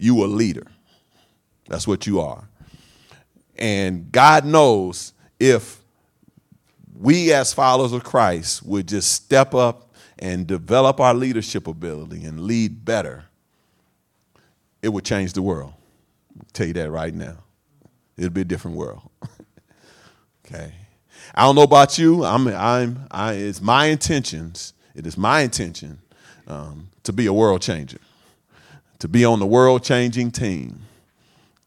you 0.02 0.24
a 0.24 0.28
leader. 0.28 0.68
That's 1.68 1.88
what 1.88 2.08
you 2.08 2.20
are. 2.20 2.48
And 3.58 4.12
God 4.12 4.46
knows 4.46 5.14
if 5.40 5.82
we 7.00 7.34
as 7.34 7.54
followers 7.54 7.94
of 7.94 8.04
Christ 8.04 8.64
would 8.64 8.88
just 8.88 9.12
step 9.12 9.54
up 9.54 9.94
and 10.20 10.46
develop 10.46 11.00
our 11.00 11.14
leadership 11.14 11.68
ability 11.68 12.24
and 12.26 12.42
lead 12.42 12.86
better, 12.86 13.26
it 14.82 14.90
would 14.90 15.06
change 15.06 15.34
the 15.34 15.42
world. 15.42 15.74
I'll 16.38 16.46
tell 16.54 16.68
you 16.68 16.74
that 16.74 16.92
right 16.92 17.14
now. 17.14 17.38
It'll 18.18 18.30
be 18.30 18.42
a 18.42 18.46
different 18.46 18.78
world. 18.78 19.02
okay. 20.46 20.74
I 21.34 21.44
don't 21.44 21.56
know 21.56 21.64
about 21.64 21.98
you. 21.98 22.24
I'm, 22.24 22.48
I'm, 22.48 23.08
I, 23.10 23.34
it's 23.34 23.62
my 23.62 23.86
intentions. 23.86 24.74
It 24.96 25.06
is 25.08 25.18
my 25.18 25.42
intention 25.42 26.00
um, 26.48 26.90
to 27.04 27.14
be 27.14 27.26
a 27.26 27.34
world 27.34 27.62
changer, 27.62 28.00
to 29.02 29.08
be 29.08 29.26
on 29.26 29.40
the 29.40 29.46
world 29.48 29.84
changing 29.84 30.30
team. 30.30 30.80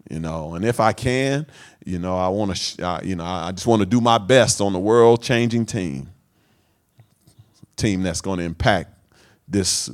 You 0.09 0.21
know, 0.21 0.55
and 0.55 0.65
if 0.65 0.81
I 0.81 0.93
can, 0.93 1.47
you 1.85 1.99
know, 1.99 2.17
I 2.17 2.29
want 2.29 2.55
to, 2.55 2.87
uh, 2.87 3.01
you 3.03 3.17
know, 3.17 3.25
I 3.25 3.51
just 3.53 3.67
want 3.67 3.81
to 3.81 3.87
do 3.87 4.01
my 4.01 4.19
best 4.19 4.61
on 4.61 4.73
the 4.73 4.79
world 4.79 5.23
changing 5.23 5.67
team. 5.67 6.11
Team 7.77 8.03
that's 8.03 8.21
going 8.21 8.39
to 8.39 8.45
impact 8.45 8.91
this 9.49 9.91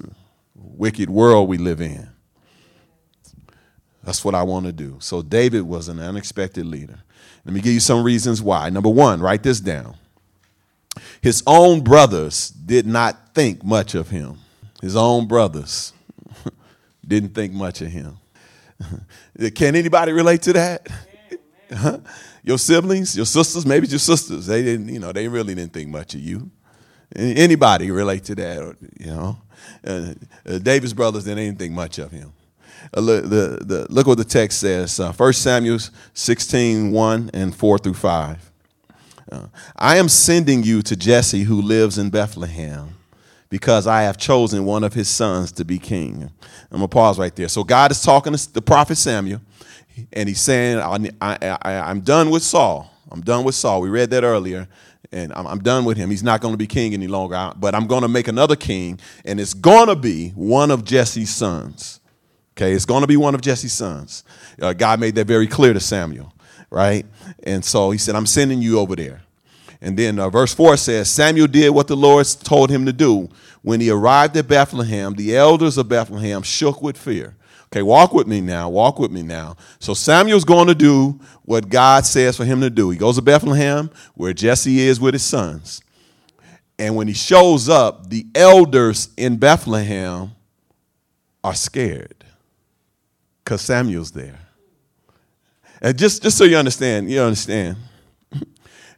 wicked 0.55 1.09
world 1.09 1.49
we 1.49 1.57
live 1.57 1.81
in. 1.81 2.09
That's 4.03 4.23
what 4.25 4.35
I 4.35 4.43
want 4.43 4.67
to 4.67 4.73
do. 4.73 4.97
So 4.99 5.23
David 5.23 5.63
was 5.63 5.89
an 5.89 5.99
unexpected 5.99 6.67
leader. 6.67 6.99
Let 7.45 7.55
me 7.55 7.61
give 7.61 7.73
you 7.73 7.81
some 7.81 8.03
reasons 8.03 8.43
why. 8.43 8.69
Number 8.69 8.91
one, 8.91 9.21
write 9.21 9.43
this 9.43 9.61
down. 9.61 9.95
His 11.23 11.43
own 11.47 11.81
brothers 11.81 12.51
did 12.51 12.87
not 12.87 13.35
think 13.35 13.65
much 13.65 13.95
of 13.95 14.11
him. 14.11 14.39
His 14.83 14.97
own 14.97 15.27
brothers 15.27 15.95
didn't 17.07 17.35
think 17.35 17.53
much 17.53 17.81
of 17.81 17.89
him. 17.89 18.19
Can 19.55 19.77
anybody 19.77 20.13
relate 20.13 20.43
to 20.43 20.53
that? 20.55 20.87
your 22.43 22.59
siblings, 22.59 23.17
your 23.17 23.27
sisters, 23.27 23.67
maybe 23.67 23.87
your 23.87 23.99
sisters, 23.99 24.47
they 24.47 24.63
didn't, 24.63 24.89
you 24.89 24.99
know, 24.99 25.13
they 25.13 25.29
really 25.29 25.55
didn't 25.55 25.73
think 25.73 25.89
much 25.89 26.15
of 26.15 26.21
you. 26.21 26.51
Anybody 27.15 27.91
relate 27.91 28.25
to 28.25 28.35
that, 28.37 28.77
you 28.99 29.07
know? 29.07 29.39
Uh, 29.87 30.15
uh, 30.47 30.59
David's 30.59 30.95
brothers 30.95 31.25
didn't 31.25 31.57
think 31.57 31.73
much 31.73 31.99
of 31.99 32.11
him. 32.11 32.33
Uh, 32.97 33.01
look, 33.01 33.25
the, 33.25 33.59
the, 33.65 33.87
look 33.91 34.07
what 34.07 34.19
the 34.19 34.25
text 34.25 34.61
says. 34.61 34.99
Uh, 35.01 35.13
1 35.13 35.33
Samuel 35.33 35.79
16, 36.15 36.93
1 36.93 37.31
and 37.35 37.55
4 37.55 37.79
through 37.79 37.95
5. 37.95 38.53
Uh, 39.31 39.47
I 39.77 39.99
am 39.99 40.09
sending 40.09 40.63
you 40.63 40.83
to 40.83 40.97
Jesse 40.97 41.43
who 41.43 41.61
lives 41.61 41.99
in 41.99 42.11
Bethlehem 42.11 42.97
because 43.51 43.87
I 43.87 44.03
have 44.03 44.17
chosen 44.17 44.65
one 44.65 44.85
of 44.85 44.95
his 44.95 45.09
sons 45.09 45.53
to 45.53 45.65
be 45.65 45.79
king. 45.79 46.31
I'm 46.71 46.79
going 46.79 46.83
to 46.83 46.89
pause 46.89 47.19
right 47.19 47.35
there. 47.35 47.49
So 47.49 47.65
God 47.65 47.91
is 47.91 48.01
talking 48.01 48.33
to 48.33 48.53
the 48.53 48.63
prophet 48.63 48.97
Samuel 48.97 49.41
and 50.13 50.29
he's 50.29 50.41
saying, 50.41 50.79
I, 51.21 51.51
am 51.61 52.01
done 52.01 52.31
with 52.31 52.43
Saul. 52.43 52.91
I'm 53.11 53.21
done 53.21 53.45
with 53.45 53.55
Saul. 53.55 53.81
We 53.81 53.89
read 53.89 54.11
that 54.11 54.23
earlier, 54.23 54.69
and 55.13 55.33
I'm, 55.35 55.47
I'm 55.47 55.59
done 55.59 55.85
with 55.85 55.97
him. 55.97 56.11
He's 56.11 56.23
not 56.23 56.41
going 56.41 56.55
to 56.55 56.59
be 56.59 56.67
king 56.67 56.95
any 56.95 57.09
longer, 57.09 57.53
but 57.57 57.75
I'm 57.75 57.87
going 57.87 58.03
to 58.03 58.09
make 58.09 58.29
another 58.29 58.57
king, 58.57 59.01
and 59.25 59.41
it's 59.41 59.55
going 59.55 59.89
to 59.89 59.97
be 59.97 60.31
one 60.31 60.71
of 60.71 60.85
Jesse's 60.85 61.35
sons. 61.35 62.01
Okay, 62.57 62.73
it's 62.73 62.85
going 62.85 63.01
to 63.01 63.07
be 63.07 63.17
one 63.17 63.35
of 63.35 63.41
Jesse's 63.41 63.73
sons. 63.73 64.23
Uh, 64.61 64.73
God 64.73 65.01
made 65.01 65.15
that 65.17 65.27
very 65.27 65.47
clear 65.47 65.73
to 65.73 65.81
Samuel, 65.81 66.33
right? 66.71 67.07
And 67.43 67.65
so 67.65 67.91
he 67.91 67.99
said, 67.99 68.15
I'm 68.15 68.27
sending 68.27 68.63
you 68.63 68.79
over 68.79 68.95
there. 68.95 69.23
And 69.81 69.99
then 69.99 70.19
uh, 70.19 70.29
verse 70.29 70.53
4 70.55 70.77
says, 70.77 71.11
Samuel 71.11 71.47
did 71.47 71.71
what 71.71 71.89
the 71.89 71.97
Lord 71.97 72.27
told 72.45 72.71
him 72.71 72.85
to 72.87 72.93
do. 72.93 73.29
When 73.63 73.81
he 73.81 73.91
arrived 73.91 74.37
at 74.37 74.49
Bethlehem, 74.49 75.15
the 75.15 75.37
elders 75.37 75.79
of 75.79 75.89
Bethlehem 75.89 76.43
shook 76.43 76.83
with 76.83 76.99
fear. 76.99 77.37
Okay, 77.67 77.83
walk 77.83 78.13
with 78.13 78.27
me 78.27 78.41
now. 78.41 78.69
Walk 78.69 78.99
with 78.99 79.13
me 79.13 79.23
now. 79.23 79.57
So 79.79 79.95
Samuel's 79.95 80.45
going 80.45 80.67
to 80.67 80.75
do 80.75 81.21
what 81.45 81.69
God 81.69 82.05
says 82.05 82.37
for 82.37 82.45
him 82.45 82.61
to 82.63 82.71
do. 82.71 82.91
He 82.91 82.99
goes 82.99 83.17
to 83.17 83.23
Bethlehem, 83.23 83.91
where 84.15 84.33
Jesse 84.33 84.81
is 84.81 85.01
with 85.01 85.15
his 85.15 85.23
sons. 85.23 85.81
And 86.79 86.97
when 86.97 87.07
he 87.07 87.15
shows 87.15 87.69
up, 87.69 88.09
the 88.09 88.27
elders 88.35 89.11
in 89.17 89.37
Bethlehem 89.37 90.33
are 91.45 91.55
scared 91.55 92.25
because 93.45 93.61
Samuel's 93.61 94.11
there. 94.11 94.39
And 95.81 95.97
just, 95.97 96.23
just 96.23 96.37
so 96.37 96.45
you 96.45 96.57
understand, 96.57 97.11
you 97.11 97.21
understand. 97.21 97.77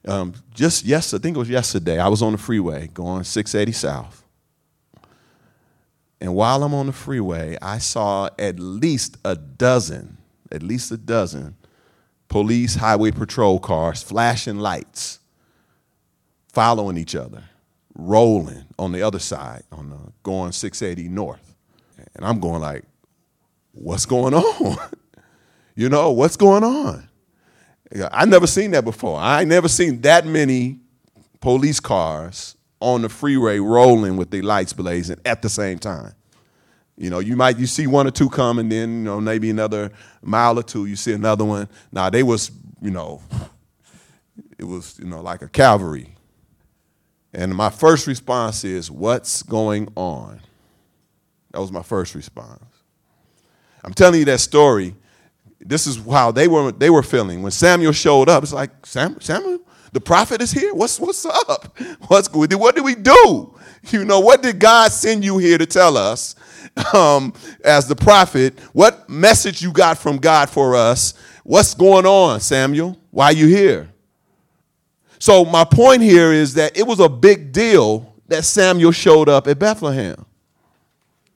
Um, 0.07 0.35
just 0.53 0.85
yes, 0.85 1.15
I 1.15 1.19
think 1.19 1.37
it 1.37 1.39
was 1.39 1.49
yesterday. 1.49 1.99
I 1.99 2.09
was 2.09 2.23
on 2.23 2.33
the 2.33 2.39
freeway 2.39 2.89
going 2.89 3.25
680 3.25 3.73
South 3.73 4.23
and 6.23 6.37
while 6.37 6.63
I'm 6.63 6.73
on 6.73 6.87
the 6.87 6.93
freeway, 6.93 7.57
I 7.61 7.79
saw 7.79 8.29
at 8.39 8.61
least 8.61 9.17
a 9.25 9.35
dozen, 9.35 10.19
at 10.53 10.63
least 10.63 10.93
a 10.93 10.97
dozen 10.97 11.57
police 12.29 12.77
highway 12.77 13.11
patrol 13.11 13.59
cars 13.59 14.05
flashing 14.05 14.61
lights, 14.61 15.19
following 16.53 16.97
each 16.97 17.17
other, 17.17 17.43
rolling 17.97 18.67
on 18.79 18.93
the 18.93 19.03
other 19.03 19.19
side, 19.19 19.65
on 19.73 19.91
the 19.91 19.99
going 20.23 20.53
680 20.53 21.09
north. 21.09 21.57
And 22.15 22.25
I'm 22.25 22.39
going 22.39 22.61
like, 22.61 22.85
what's 23.73 24.07
going 24.07 24.33
on? 24.35 24.79
you 25.75 25.89
know, 25.89 26.13
what's 26.13 26.37
going 26.37 26.63
on? 26.63 27.09
I 28.11 28.25
never 28.25 28.47
seen 28.47 28.71
that 28.73 28.85
before. 28.85 29.19
I 29.19 29.45
never 29.45 29.69
seen 29.69 30.01
that 30.03 30.27
many 30.27 30.79
police 31.41 31.81
cars 31.81 32.57
on 32.81 33.03
the 33.03 33.09
freeway 33.09 33.59
rolling 33.59 34.17
with 34.17 34.31
the 34.31 34.43
lights 34.43 34.73
blazing 34.73 35.21
at 35.25 35.43
the 35.43 35.49
same 35.49 35.79
time. 35.79 36.15
You 36.97 37.11
know, 37.11 37.19
you 37.19 37.37
might 37.37 37.59
you 37.59 37.67
see 37.67 37.87
one 37.87 38.07
or 38.07 38.11
two 38.11 38.29
come, 38.29 38.59
and 38.59 38.71
then 38.71 38.99
you 38.99 39.05
know 39.05 39.21
maybe 39.21 39.51
another 39.51 39.91
mile 40.23 40.59
or 40.59 40.63
two 40.63 40.87
you 40.87 40.97
see 40.97 41.13
another 41.13 41.45
one. 41.45 41.69
Now 41.91 42.11
they 42.11 42.23
was 42.23 42.51
you 42.81 42.91
know, 42.91 43.23
it 44.59 44.65
was 44.65 44.99
you 44.99 45.07
know 45.07 45.21
like 45.21 45.43
a 45.43 45.49
cavalry. 45.49 46.15
And 47.35 47.55
my 47.55 47.71
first 47.71 48.07
response 48.07 48.65
is, 48.65 48.91
"What's 48.91 49.43
going 49.43 49.89
on?" 49.97 50.41
That 51.53 51.61
was 51.61 51.73
my 51.73 51.83
first 51.83 52.15
response. 52.15 52.65
I'm 53.85 53.95
telling 53.95 54.21
you 54.21 54.25
that 54.27 54.41
story. 54.41 54.95
This 55.65 55.87
is 55.87 55.97
how 56.05 56.33
they 56.33 56.49
were 56.49 56.73
they 56.73 56.91
were 56.91 57.03
feeling 57.03 57.43
when 57.43 57.53
Samuel 57.53 57.93
showed 57.93 58.29
up. 58.29 58.43
It's 58.43 58.53
like 58.53 58.85
Sam, 58.85 59.21
Samuel, 59.21 59.61
the 59.93 60.01
prophet 60.01 60.43
is 60.43 60.51
here. 60.51 60.75
What's 60.75 60.99
what's 60.99 61.25
up? 61.25 61.79
What's 62.09 62.29
good? 62.29 62.53
What 62.55 62.75
did 62.75 62.85
we 62.85 62.95
do? 62.95 63.55
You 63.91 64.05
know, 64.05 64.21
what 64.21 64.43
did 64.43 64.59
God 64.59 64.93
send 64.93 65.25
you 65.25 65.39
here 65.39 65.59
to 65.59 65.67
tell 65.67 65.97
us 65.97 66.37
um, 66.95 67.33
as 67.65 67.89
the 67.89 67.97
prophet? 67.97 68.59
What 68.73 69.09
message 69.09 69.63
you 69.63 69.73
got 69.73 69.99
from 69.99 70.19
God 70.19 70.49
for 70.49 70.77
us? 70.77 71.15
What's 71.45 71.75
going 71.75 72.07
on, 72.07 72.41
Samuel? 72.41 72.99
Why 73.11 73.27
are 73.27 73.33
you 73.33 73.49
here? 73.49 73.93
So, 75.19 75.45
my 75.45 75.65
point 75.65 76.03
here 76.03 76.33
is 76.33 76.55
that 76.55 76.77
it 76.77 76.87
was 76.87 77.01
a 77.01 77.09
big 77.09 77.53
deal 77.53 78.15
that 78.29 78.45
Samuel 78.45 78.93
showed 78.93 79.29
up 79.29 79.47
at 79.47 79.59
Bethlehem. 79.59 80.25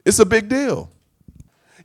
It's 0.04 0.18
a 0.18 0.26
big 0.26 0.48
deal. 0.48 0.90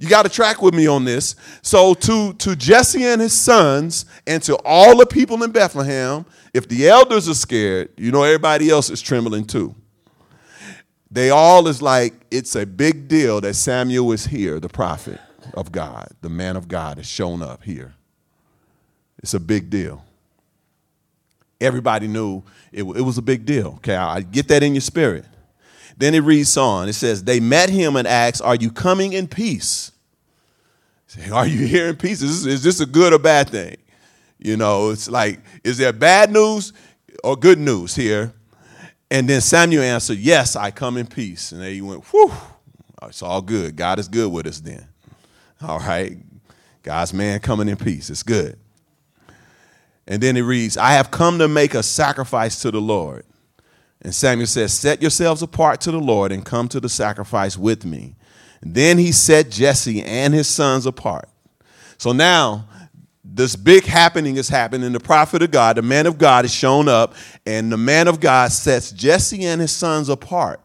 You 0.01 0.09
got 0.09 0.23
to 0.23 0.29
track 0.29 0.63
with 0.63 0.73
me 0.73 0.87
on 0.87 1.05
this. 1.05 1.35
So, 1.61 1.93
to, 1.93 2.33
to 2.33 2.55
Jesse 2.55 3.03
and 3.03 3.21
his 3.21 3.33
sons, 3.33 4.05
and 4.25 4.41
to 4.41 4.57
all 4.65 4.97
the 4.97 5.05
people 5.05 5.43
in 5.43 5.51
Bethlehem, 5.51 6.25
if 6.55 6.67
the 6.67 6.89
elders 6.89 7.29
are 7.29 7.35
scared, 7.35 7.91
you 7.97 8.11
know 8.11 8.23
everybody 8.23 8.71
else 8.71 8.89
is 8.89 8.99
trembling 8.99 9.45
too. 9.45 9.75
They 11.11 11.29
all 11.29 11.67
is 11.67 11.83
like, 11.83 12.15
it's 12.31 12.55
a 12.55 12.65
big 12.65 13.07
deal 13.09 13.41
that 13.41 13.53
Samuel 13.53 14.11
is 14.11 14.25
here, 14.25 14.59
the 14.59 14.69
prophet 14.69 15.19
of 15.53 15.71
God, 15.71 16.07
the 16.21 16.29
man 16.29 16.55
of 16.57 16.67
God 16.67 16.97
has 16.97 17.05
shown 17.05 17.43
up 17.43 17.61
here. 17.63 17.93
It's 19.21 19.35
a 19.35 19.39
big 19.39 19.69
deal. 19.69 20.03
Everybody 21.59 22.07
knew 22.07 22.41
it, 22.71 22.81
it 22.81 23.01
was 23.03 23.19
a 23.19 23.21
big 23.21 23.45
deal. 23.45 23.73
Okay, 23.75 23.95
I 23.95 24.21
get 24.21 24.47
that 24.47 24.63
in 24.63 24.73
your 24.73 24.81
spirit. 24.81 25.25
Then 25.95 26.15
it 26.15 26.21
reads 26.21 26.57
on. 26.57 26.89
It 26.89 26.93
says, 26.93 27.23
They 27.23 27.39
met 27.39 27.69
him 27.69 27.95
and 27.95 28.07
asked, 28.07 28.41
Are 28.41 28.55
you 28.55 28.71
coming 28.71 29.13
in 29.13 29.27
peace? 29.27 29.90
Say, 31.11 31.29
Are 31.29 31.45
you 31.45 31.67
here 31.67 31.89
in 31.89 31.97
peace? 31.97 32.21
Is 32.21 32.45
this, 32.45 32.53
is 32.53 32.63
this 32.63 32.79
a 32.79 32.85
good 32.85 33.11
or 33.11 33.19
bad 33.19 33.49
thing? 33.49 33.75
You 34.39 34.55
know, 34.55 34.91
it's 34.91 35.09
like, 35.09 35.41
is 35.61 35.77
there 35.77 35.91
bad 35.91 36.31
news 36.31 36.71
or 37.21 37.35
good 37.35 37.59
news 37.59 37.93
here? 37.93 38.33
And 39.09 39.27
then 39.27 39.41
Samuel 39.41 39.83
answered, 39.83 40.19
Yes, 40.19 40.55
I 40.55 40.71
come 40.71 40.95
in 40.95 41.05
peace. 41.05 41.51
And 41.51 41.61
they 41.61 41.81
went, 41.81 42.05
Whew, 42.05 42.31
it's 43.03 43.21
all 43.21 43.41
good. 43.41 43.75
God 43.75 43.99
is 43.99 44.07
good 44.07 44.31
with 44.31 44.47
us 44.47 44.61
then. 44.61 44.87
All 45.61 45.79
right. 45.79 46.17
God's 46.81 47.13
man 47.13 47.41
coming 47.41 47.67
in 47.67 47.75
peace. 47.75 48.09
It's 48.09 48.23
good. 48.23 48.57
And 50.07 50.23
then 50.23 50.37
it 50.37 50.43
reads, 50.43 50.77
I 50.77 50.93
have 50.93 51.11
come 51.11 51.39
to 51.39 51.49
make 51.49 51.73
a 51.73 51.83
sacrifice 51.83 52.61
to 52.61 52.71
the 52.71 52.79
Lord. 52.79 53.25
And 54.01 54.15
Samuel 54.15 54.47
says, 54.47 54.71
Set 54.71 55.01
yourselves 55.01 55.41
apart 55.41 55.81
to 55.81 55.91
the 55.91 55.99
Lord 55.99 56.31
and 56.31 56.45
come 56.45 56.69
to 56.69 56.79
the 56.79 56.87
sacrifice 56.87 57.57
with 57.57 57.83
me. 57.83 58.15
And 58.61 58.75
then 58.75 58.97
he 58.97 59.11
set 59.11 59.49
Jesse 59.49 60.03
and 60.03 60.33
his 60.33 60.47
sons 60.47 60.85
apart. 60.85 61.27
So 61.97 62.11
now 62.11 62.67
this 63.23 63.55
big 63.55 63.85
happening 63.85 64.37
is 64.37 64.49
happening. 64.49 64.91
The 64.91 64.99
prophet 64.99 65.41
of 65.41 65.51
God, 65.51 65.77
the 65.77 65.81
man 65.81 66.05
of 66.05 66.17
God, 66.17 66.45
is 66.45 66.53
shown 66.53 66.87
up, 66.87 67.15
and 67.45 67.71
the 67.71 67.77
man 67.77 68.07
of 68.07 68.19
God 68.19 68.51
sets 68.51 68.91
Jesse 68.91 69.45
and 69.45 69.61
his 69.61 69.71
sons 69.71 70.09
apart. 70.09 70.59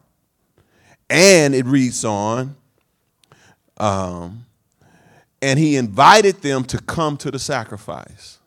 And 1.09 1.55
it 1.55 1.65
reads 1.65 2.03
on, 2.03 2.55
um, 3.77 4.45
and 5.41 5.57
he 5.57 5.77
invited 5.77 6.41
them 6.41 6.65
to 6.65 6.81
come 6.81 7.15
to 7.17 7.31
the 7.31 7.39
sacrifice. 7.39 8.39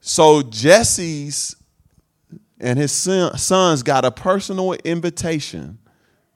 So 0.00 0.42
Jesse's 0.42 1.56
and 2.60 2.78
his 2.78 2.92
son, 2.92 3.36
sons 3.38 3.82
got 3.82 4.04
a 4.04 4.10
personal 4.10 4.74
invitation 4.84 5.78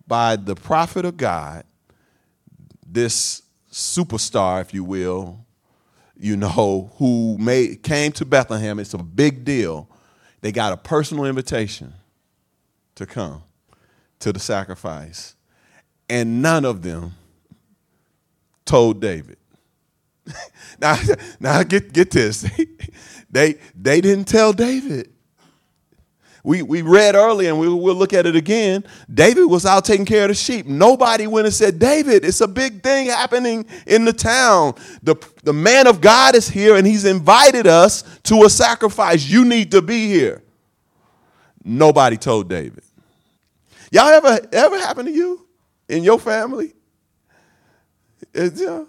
by 0.07 0.37
the 0.37 0.55
prophet 0.55 1.05
of 1.05 1.17
God, 1.17 1.65
this 2.95 3.43
superstar, 3.71 4.61
if 4.61 4.73
you 4.73 4.85
will, 4.85 5.45
you 6.17 6.37
know, 6.37 6.93
who 6.97 7.37
made, 7.39 7.83
came 7.83 8.13
to 8.13 8.25
Bethlehem. 8.25 8.79
It's 8.79 8.95
a 8.95 8.99
big 8.99 9.45
deal. 9.45 9.89
They 10.41 10.53
got 10.53 10.73
a 10.73 10.77
personal 10.77 11.25
invitation 11.25 11.93
to 12.95 13.05
come 13.05 13.43
to 14.21 14.33
the 14.33 14.39
sacrifice. 14.39 15.35
And 16.09 16.41
none 16.41 16.65
of 16.65 16.83
them 16.83 17.15
told 18.65 19.01
David. 19.01 19.39
now, 20.79 20.97
now 21.41 21.63
get, 21.65 21.93
get 21.93 22.11
this. 22.11 22.49
they, 23.31 23.57
they 23.75 24.01
didn't 24.01 24.29
tell 24.29 24.53
David. 24.53 25.14
We, 26.45 26.61
we 26.61 26.83
read 26.83 27.15
earlier, 27.15 27.49
and 27.49 27.59
we, 27.59 27.69
we'll 27.71 27.95
look 27.95 28.13
at 28.13 28.27
it 28.27 28.37
again. 28.37 28.85
David 29.13 29.47
was 29.47 29.65
out 29.65 29.87
taking 29.87 30.05
care 30.05 30.25
of 30.25 30.29
the 30.29 30.35
sheep. 30.35 30.67
Nobody 30.67 31.27
went 31.27 31.47
and 31.47 31.55
said, 31.55 31.79
David, 31.79 32.23
it's 32.23 32.43
a 32.43 32.47
big 32.47 32.83
thing 32.83 33.07
happening 33.07 33.65
in 33.87 34.05
the 34.05 34.13
town. 34.13 34.75
The, 35.03 35.17
the 35.43 35.55
man 35.55 35.87
of 35.87 36.03
God 36.03 36.35
is 36.35 36.47
here, 36.47 36.77
and 36.77 36.87
he's 36.87 37.07
invited 37.07 37.67
us 37.67 38.05
to 38.25 38.45
a 38.45 38.51
sacrifice. 38.51 39.27
You 39.27 39.47
need 39.47 39.71
to 39.71 39.81
be 39.81 40.07
here. 40.07 40.43
Nobody 41.65 42.19
told 42.19 42.51
David. 42.51 42.85
Y'all 43.91 44.09
ever 44.09 44.47
ever 44.53 44.79
happen 44.79 45.07
to 45.07 45.13
you 45.13 45.47
in 45.89 46.05
your 46.05 46.19
family? 46.19 46.75
You 48.35 48.51
know, 48.51 48.89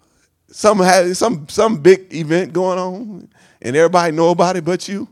some 0.49 0.79
had 0.79 1.15
some 1.15 1.47
some 1.47 1.77
big 1.77 2.13
event 2.13 2.51
going 2.51 2.79
on, 2.79 3.29
and 3.61 3.75
everybody 3.77 4.11
know 4.11 4.31
about 4.31 4.57
it 4.57 4.65
but 4.65 4.89
you. 4.89 5.07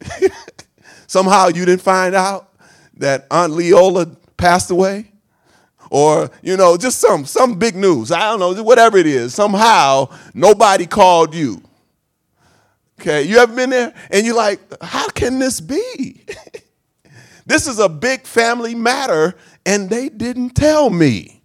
Somehow 1.12 1.48
you 1.48 1.66
didn't 1.66 1.82
find 1.82 2.14
out 2.14 2.54
that 2.96 3.26
Aunt 3.30 3.52
Leola 3.52 4.06
passed 4.38 4.70
away? 4.70 5.12
Or, 5.90 6.30
you 6.40 6.56
know, 6.56 6.78
just 6.78 7.00
some 7.00 7.26
some 7.26 7.58
big 7.58 7.76
news. 7.76 8.10
I 8.10 8.20
don't 8.20 8.40
know, 8.40 8.62
whatever 8.62 8.96
it 8.96 9.04
is. 9.04 9.34
Somehow 9.34 10.08
nobody 10.32 10.86
called 10.86 11.34
you. 11.34 11.60
Okay, 12.98 13.24
you 13.24 13.36
ever 13.36 13.54
been 13.54 13.68
there? 13.68 13.92
And 14.10 14.24
you're 14.24 14.34
like, 14.34 14.58
how 14.82 15.06
can 15.10 15.38
this 15.38 15.60
be? 15.60 16.24
this 17.44 17.66
is 17.66 17.78
a 17.78 17.90
big 17.90 18.22
family 18.22 18.74
matter, 18.74 19.34
and 19.66 19.90
they 19.90 20.08
didn't 20.08 20.54
tell 20.54 20.88
me. 20.88 21.42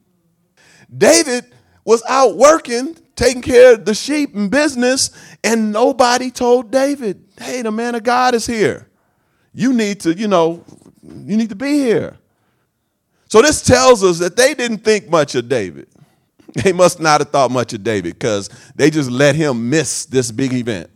David 0.98 1.44
was 1.84 2.02
out 2.08 2.38
working, 2.38 2.96
taking 3.18 3.42
care 3.42 3.74
of 3.74 3.84
the 3.84 3.96
sheep 3.96 4.34
and 4.34 4.50
business, 4.50 5.10
and 5.44 5.74
nobody 5.74 6.32
told 6.32 6.72
David, 6.72 7.26
hey, 7.38 7.64
the 7.64 7.72
man 7.72 7.96
of 7.96 8.04
God 8.04 8.34
is 8.34 8.48
here 8.48 8.88
you 9.58 9.74
need 9.74 10.00
to, 10.02 10.14
you 10.14 10.28
know, 10.28 10.64
you 11.02 11.36
need 11.36 11.50
to 11.50 11.56
be 11.56 11.80
here. 11.80 12.16
So 13.28 13.42
this 13.42 13.64
tells 13.64 14.04
us 14.04 14.20
that 14.20 14.36
they 14.36 14.54
didn't 14.54 14.84
think 14.84 15.10
much 15.10 15.34
of 15.34 15.50
David. 15.50 15.88
They 16.64 16.72
must 16.72 17.00
not 17.00 17.22
have 17.22 17.30
thought 17.30 17.52
much 17.52 17.74
of 17.74 17.84
David 17.84 18.14
because 18.14 18.50
they 18.74 18.90
just 18.90 19.12
let 19.12 19.36
him 19.36 19.70
miss 19.70 20.06
this 20.06 20.32
big 20.32 20.54
event. 20.54 20.90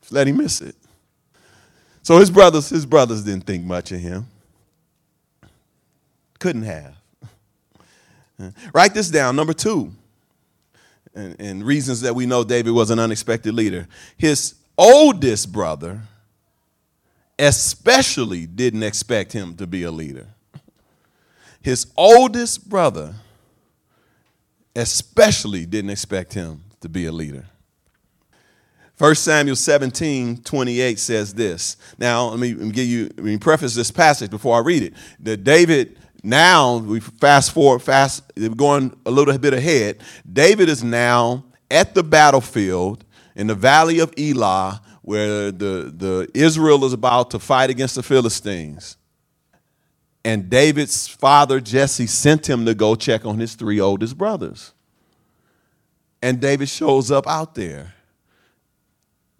Just 0.00 0.12
let 0.12 0.26
him 0.26 0.38
miss 0.38 0.62
it. 0.62 0.74
So 2.02 2.18
his 2.18 2.30
brothers, 2.30 2.70
his 2.70 2.86
brothers 2.86 3.22
didn't 3.22 3.44
think 3.44 3.64
much 3.64 3.92
of 3.92 4.00
him. 4.00 4.28
Couldn't 6.38 6.62
have. 6.62 6.94
Write 8.72 8.94
this 8.94 9.10
down. 9.10 9.36
Number 9.36 9.52
two, 9.52 9.92
and, 11.14 11.36
and 11.38 11.64
reasons 11.64 12.00
that 12.02 12.14
we 12.14 12.24
know 12.24 12.44
David 12.44 12.72
was 12.72 12.90
an 12.90 12.98
unexpected 12.98 13.52
leader. 13.52 13.88
His 14.16 14.54
oldest 14.78 15.52
brother 15.52 16.02
especially 17.42 18.46
didn't 18.46 18.84
expect 18.84 19.32
him 19.32 19.56
to 19.56 19.66
be 19.66 19.82
a 19.82 19.90
leader. 19.90 20.28
His 21.60 21.88
oldest 21.96 22.68
brother 22.68 23.16
especially 24.76 25.66
didn't 25.66 25.90
expect 25.90 26.34
him 26.34 26.62
to 26.80 26.88
be 26.88 27.06
a 27.06 27.12
leader. 27.12 27.46
1 28.96 29.14
Samuel 29.16 29.56
17, 29.56 30.42
28 30.42 30.98
says 31.00 31.34
this. 31.34 31.76
Now, 31.98 32.28
let 32.28 32.38
me, 32.38 32.54
let 32.54 32.66
me 32.66 32.72
give 32.72 32.86
you, 32.86 33.04
let 33.16 33.24
me 33.24 33.36
preface 33.38 33.74
this 33.74 33.90
passage 33.90 34.30
before 34.30 34.56
I 34.56 34.60
read 34.60 34.84
it. 34.84 34.94
That 35.18 35.42
David, 35.42 35.98
now, 36.22 36.76
we 36.76 37.00
fast 37.00 37.50
forward, 37.50 37.80
fast, 37.80 38.22
going 38.56 38.96
a 39.04 39.10
little 39.10 39.36
bit 39.36 39.52
ahead. 39.52 40.00
David 40.32 40.68
is 40.68 40.84
now 40.84 41.44
at 41.68 41.96
the 41.96 42.04
battlefield 42.04 43.04
in 43.34 43.48
the 43.48 43.56
valley 43.56 43.98
of 43.98 44.14
Elah 44.16 44.80
where 45.02 45.50
the, 45.50 45.92
the 45.94 46.30
Israel 46.32 46.84
is 46.84 46.92
about 46.92 47.30
to 47.32 47.38
fight 47.38 47.70
against 47.70 47.96
the 47.96 48.02
Philistines. 48.02 48.96
And 50.24 50.48
David's 50.48 51.08
father, 51.08 51.60
Jesse, 51.60 52.06
sent 52.06 52.48
him 52.48 52.64
to 52.66 52.74
go 52.74 52.94
check 52.94 53.26
on 53.26 53.38
his 53.38 53.54
three 53.54 53.80
oldest 53.80 54.16
brothers. 54.16 54.72
And 56.22 56.40
David 56.40 56.68
shows 56.68 57.10
up 57.10 57.26
out 57.26 57.56
there 57.56 57.94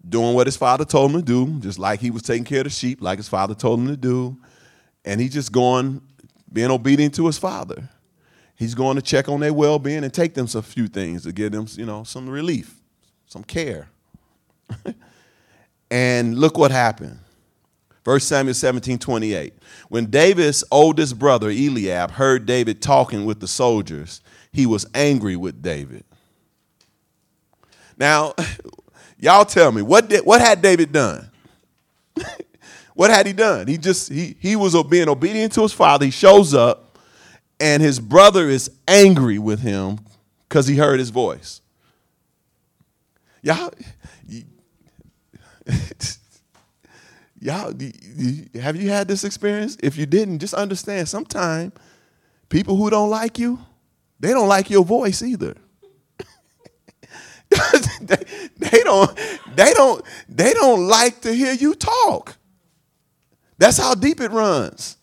doing 0.07 0.35
what 0.35 0.47
his 0.47 0.57
father 0.57 0.83
told 0.83 1.11
him 1.11 1.21
to 1.21 1.25
do, 1.25 1.59
just 1.59 1.79
like 1.79 2.01
he 2.01 2.11
was 2.11 2.21
taking 2.21 2.43
care 2.43 2.59
of 2.59 2.65
the 2.65 2.69
sheep, 2.69 3.01
like 3.01 3.17
his 3.17 3.29
father 3.29 3.55
told 3.55 3.79
him 3.79 3.87
to 3.87 3.95
do. 3.95 4.37
And 5.05 5.21
he's 5.21 5.33
just 5.33 5.53
going, 5.53 6.01
being 6.51 6.69
obedient 6.71 7.15
to 7.15 7.25
his 7.25 7.37
father. 7.37 7.89
He's 8.55 8.75
going 8.75 8.97
to 8.97 9.01
check 9.01 9.29
on 9.29 9.39
their 9.39 9.53
well 9.53 9.79
being 9.79 10.03
and 10.03 10.13
take 10.13 10.33
them 10.33 10.47
a 10.53 10.61
few 10.61 10.87
things 10.87 11.23
to 11.23 11.31
give 11.31 11.53
them, 11.53 11.67
you 11.71 11.85
know, 11.85 12.03
some 12.03 12.29
relief, 12.29 12.75
some 13.27 13.43
care. 13.45 13.87
And 15.93 16.39
look 16.39 16.57
what 16.57 16.71
happened. 16.71 17.19
1 18.03 18.19
Samuel 18.21 18.55
17 18.55 18.97
28. 18.97 19.53
When 19.89 20.07
David's 20.07 20.63
oldest 20.71 21.19
brother, 21.19 21.51
Eliab, 21.51 22.09
heard 22.09 22.47
David 22.47 22.81
talking 22.81 23.25
with 23.25 23.39
the 23.39 23.47
soldiers, 23.47 24.21
he 24.51 24.65
was 24.65 24.87
angry 24.95 25.35
with 25.35 25.61
David. 25.61 26.03
Now, 27.95 28.33
y'all 29.19 29.45
tell 29.45 29.71
me, 29.71 29.83
what, 29.83 30.09
did, 30.09 30.25
what 30.25 30.41
had 30.41 30.63
David 30.63 30.91
done? 30.91 31.29
what 32.95 33.11
had 33.11 33.27
he 33.27 33.33
done? 33.33 33.67
He 33.67 33.77
just, 33.77 34.11
he, 34.11 34.35
he 34.39 34.55
was 34.55 34.75
being 34.85 35.07
obedient 35.07 35.53
to 35.53 35.61
his 35.61 35.73
father. 35.73 36.05
He 36.05 36.11
shows 36.11 36.55
up, 36.55 36.97
and 37.59 37.83
his 37.83 37.99
brother 37.99 38.49
is 38.49 38.71
angry 38.87 39.37
with 39.37 39.59
him 39.59 39.99
because 40.49 40.65
he 40.65 40.75
heard 40.75 40.97
his 40.97 41.11
voice. 41.11 41.61
Y'all, 43.43 43.71
y'all, 47.43 47.73
have 48.61 48.75
you 48.75 48.89
had 48.89 49.07
this 49.07 49.23
experience? 49.23 49.77
If 49.83 49.97
you 49.97 50.05
didn't, 50.05 50.39
just 50.39 50.53
understand. 50.53 51.09
Sometimes 51.09 51.73
people 52.49 52.75
who 52.75 52.89
don't 52.89 53.09
like 53.09 53.37
you, 53.37 53.59
they 54.19 54.29
don't 54.29 54.47
like 54.47 54.69
your 54.69 54.85
voice 54.85 55.21
either. 55.21 55.55
they, 58.01 58.23
they 58.57 58.79
don't, 58.83 59.19
they 59.55 59.73
don't, 59.73 60.03
they 60.29 60.53
don't 60.53 60.87
like 60.87 61.21
to 61.21 61.33
hear 61.33 61.53
you 61.53 61.75
talk. 61.75 62.37
That's 63.57 63.77
how 63.77 63.93
deep 63.93 64.21
it 64.21 64.31
runs. 64.31 64.97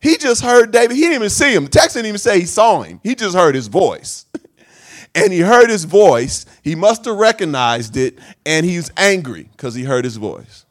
He 0.00 0.18
just 0.18 0.42
heard 0.42 0.70
David. 0.70 0.96
He 0.96 1.02
didn't 1.02 1.14
even 1.14 1.30
see 1.30 1.54
him. 1.54 1.64
The 1.64 1.70
text 1.70 1.94
didn't 1.94 2.08
even 2.08 2.18
say 2.18 2.40
he 2.40 2.46
saw 2.46 2.82
him. 2.82 3.00
He 3.02 3.14
just 3.14 3.34
heard 3.34 3.54
his 3.54 3.68
voice. 3.68 4.26
and 5.14 5.32
he 5.32 5.40
heard 5.40 5.70
his 5.70 5.84
voice. 5.84 6.44
He 6.62 6.74
must 6.74 7.06
have 7.06 7.16
recognized 7.16 7.96
it, 7.96 8.18
and 8.44 8.66
he's 8.66 8.90
angry 8.98 9.48
because 9.52 9.74
he 9.74 9.84
heard 9.84 10.04
his 10.04 10.16
voice. 10.16 10.63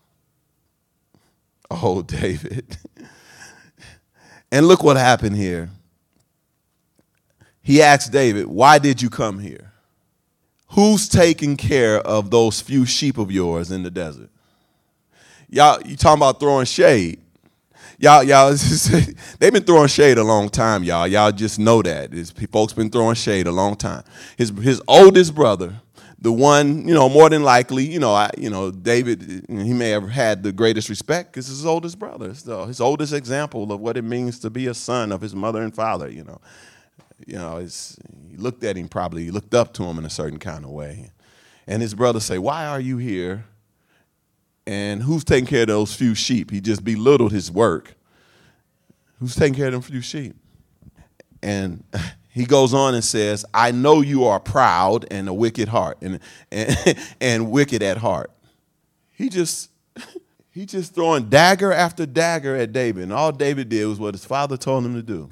Oh, 1.82 2.02
David. 2.04 2.78
and 4.52 4.68
look 4.68 4.84
what 4.84 4.96
happened 4.96 5.36
here. 5.36 5.70
He 7.62 7.82
asked 7.82 8.12
David, 8.12 8.46
Why 8.46 8.78
did 8.78 9.02
you 9.02 9.10
come 9.10 9.40
here? 9.40 9.72
Who's 10.70 11.08
taking 11.08 11.56
care 11.56 12.00
of 12.00 12.30
those 12.30 12.62
few 12.62 12.86
sheep 12.86 13.18
of 13.18 13.32
yours 13.32 13.72
in 13.72 13.84
the 13.84 13.92
desert? 13.92 14.30
Y'all, 15.50 15.82
you 15.84 15.96
talking 15.96 16.20
about 16.20 16.40
throwing 16.40 16.66
shade. 16.66 17.20
Y'all, 18.00 18.24
y'all, 18.24 18.52
they've 19.40 19.54
been 19.54 19.64
throwing 19.64 19.88
shade 19.88 20.18
a 20.18 20.24
long 20.24 20.50
time, 20.50 20.84
y'all. 20.84 21.08
Y'all 21.08 21.32
just 21.32 21.60
know 21.60 21.82
that. 21.84 22.14
It's, 22.14 22.32
folks 22.32 22.74
been 22.74 22.90
throwing 22.90 23.16
shade 23.16 23.48
a 23.48 23.52
long 23.52 23.76
time. 23.76 24.04
His 24.36 24.50
his 24.50 24.82
oldest 24.88 25.36
brother, 25.36 25.76
the 26.24 26.32
one, 26.32 26.88
you 26.88 26.94
know, 26.94 27.10
more 27.10 27.30
than 27.30 27.44
likely, 27.44 27.86
you 27.86 28.00
know, 28.00 28.14
I, 28.14 28.30
you 28.38 28.50
know, 28.50 28.72
David, 28.72 29.46
he 29.50 29.74
may 29.74 29.90
have 29.90 30.10
had 30.10 30.42
the 30.42 30.54
greatest 30.54 30.88
respect 30.88 31.34
because 31.34 31.48
his 31.48 31.66
oldest 31.66 32.00
brother, 32.00 32.34
so 32.34 32.64
his 32.64 32.80
oldest 32.80 33.12
example 33.12 33.70
of 33.74 33.82
what 33.82 33.98
it 33.98 34.04
means 34.04 34.40
to 34.40 34.50
be 34.50 34.68
a 34.68 34.74
son 34.74 35.12
of 35.12 35.20
his 35.20 35.36
mother 35.36 35.62
and 35.62 35.76
father, 35.76 36.10
you 36.10 36.24
know. 36.24 36.40
You 37.28 37.36
know, 37.36 37.58
he 37.58 38.38
looked 38.38 38.64
at 38.64 38.78
him 38.78 38.88
probably, 38.88 39.26
he 39.26 39.32
looked 39.32 39.54
up 39.54 39.74
to 39.74 39.84
him 39.84 39.98
in 39.98 40.06
a 40.06 40.10
certain 40.10 40.40
kind 40.40 40.64
of 40.64 40.72
way. 40.72 41.12
And 41.68 41.82
his 41.82 41.94
brother 41.94 42.22
say, 42.22 42.38
why 42.38 42.68
are 42.68 42.80
you 42.80 42.98
here? 42.98 43.44
And 44.66 45.04
who's 45.04 45.26
taking 45.26 45.46
care 45.46 45.64
of 45.64 45.68
those 45.68 45.94
few 45.94 46.16
sheep? 46.16 46.52
He 46.52 46.62
just 46.62 46.86
belittled 46.86 47.34
his 47.34 47.52
work. 47.52 47.96
Who's 49.20 49.36
taking 49.36 49.56
care 49.56 49.68
of 49.68 49.74
them 49.74 49.82
few 49.82 50.02
sheep? 50.02 50.38
And 51.42 51.84
he 52.34 52.46
goes 52.46 52.74
on 52.74 52.96
and 52.96 53.04
says, 53.04 53.46
I 53.54 53.72
know 53.72 54.02
you 54.02 54.26
are 54.26 54.40
proud 54.40 55.06
and 55.12 55.30
a 55.30 55.34
wicked 55.34 55.68
heart 55.68 56.00
and, 56.02 56.20
and, 56.52 56.98
and 57.22 57.52
wicked 57.52 57.84
at 57.84 57.98
heart. 57.98 58.32
He 59.12 59.30
just 59.30 59.70
he 60.52 60.66
just 60.66 60.96
throwing 60.96 61.30
dagger 61.30 61.72
after 61.72 62.08
dagger 62.08 62.56
at 62.56 62.74
David. 62.74 63.04
And 63.04 63.14
all 63.14 63.32
David 63.32 63.70
did 63.70 63.86
was 63.86 64.00
what 64.00 64.16
his 64.16 64.26
father 64.26 64.58
told 64.58 64.84
him 64.84 64.96
to 64.96 65.04
do. 65.04 65.30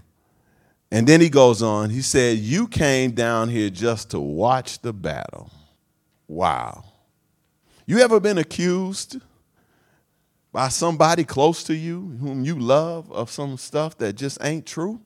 And 0.91 1.07
then 1.07 1.21
he 1.21 1.29
goes 1.29 1.63
on, 1.63 1.89
he 1.89 2.03
said, 2.03 2.37
You 2.37 2.67
came 2.67 3.11
down 3.11 3.49
here 3.49 3.71
just 3.71 4.11
to 4.11 4.19
watch 4.19 4.79
the 4.81 4.93
battle. 4.93 5.51
Wow. 6.27 6.83
You 7.87 7.99
ever 7.99 8.19
been 8.19 8.37
accused 8.37 9.17
by 10.51 10.67
somebody 10.67 11.23
close 11.23 11.63
to 11.63 11.73
you 11.73 12.17
whom 12.19 12.45
you 12.45 12.59
love 12.59 13.11
of 13.11 13.31
some 13.31 13.57
stuff 13.57 13.97
that 13.97 14.13
just 14.13 14.37
ain't 14.43 14.67
true? 14.67 15.01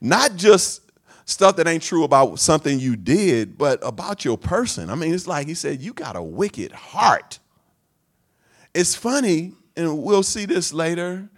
Not 0.00 0.36
just 0.36 0.82
stuff 1.24 1.56
that 1.56 1.66
ain't 1.66 1.82
true 1.82 2.04
about 2.04 2.38
something 2.38 2.78
you 2.78 2.96
did, 2.96 3.56
but 3.56 3.78
about 3.82 4.24
your 4.24 4.36
person. 4.36 4.90
I 4.90 4.94
mean, 4.94 5.14
it's 5.14 5.26
like 5.26 5.46
he 5.46 5.54
said, 5.54 5.80
You 5.80 5.92
got 5.92 6.16
a 6.16 6.22
wicked 6.22 6.72
heart. 6.72 7.38
It's 8.74 8.94
funny, 8.94 9.52
and 9.76 10.02
we'll 10.02 10.22
see 10.22 10.46
this 10.46 10.72
later, 10.72 11.28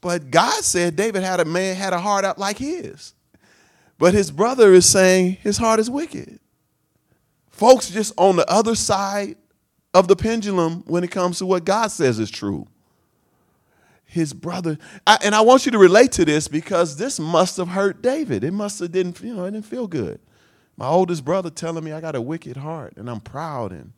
but 0.00 0.30
God 0.30 0.62
said 0.62 0.96
David 0.96 1.22
had 1.22 1.40
a 1.40 1.44
man 1.44 1.76
had 1.76 1.92
a 1.92 1.98
heart 1.98 2.24
out 2.24 2.38
like 2.38 2.58
his. 2.58 3.14
But 3.98 4.14
his 4.14 4.30
brother 4.30 4.72
is 4.72 4.86
saying 4.86 5.38
his 5.42 5.56
heart 5.56 5.80
is 5.80 5.90
wicked 5.90 6.38
folks 7.58 7.90
just 7.90 8.14
on 8.16 8.36
the 8.36 8.48
other 8.50 8.76
side 8.76 9.36
of 9.92 10.06
the 10.06 10.14
pendulum 10.14 10.84
when 10.86 11.02
it 11.02 11.10
comes 11.10 11.38
to 11.38 11.46
what 11.46 11.64
God 11.64 11.88
says 11.88 12.20
is 12.20 12.30
true. 12.30 12.66
His 14.10 14.32
brother, 14.32 14.78
I, 15.06 15.18
and 15.22 15.34
I 15.34 15.42
want 15.42 15.66
you 15.66 15.72
to 15.72 15.78
relate 15.78 16.12
to 16.12 16.24
this 16.24 16.48
because 16.48 16.96
this 16.96 17.20
must 17.20 17.58
have 17.58 17.68
hurt 17.68 18.00
David. 18.00 18.42
It 18.42 18.52
must 18.52 18.78
have 18.78 18.90
didn't, 18.90 19.20
you 19.20 19.34
know, 19.34 19.44
it 19.44 19.50
didn't 19.50 19.66
feel 19.66 19.86
good. 19.86 20.18
My 20.78 20.86
oldest 20.86 21.26
brother 21.26 21.50
telling 21.50 21.84
me 21.84 21.92
I 21.92 22.00
got 22.00 22.14
a 22.14 22.20
wicked 22.20 22.56
heart 22.56 22.94
and 22.96 23.10
I'm 23.10 23.20
proud 23.20 23.70
and 23.70 23.92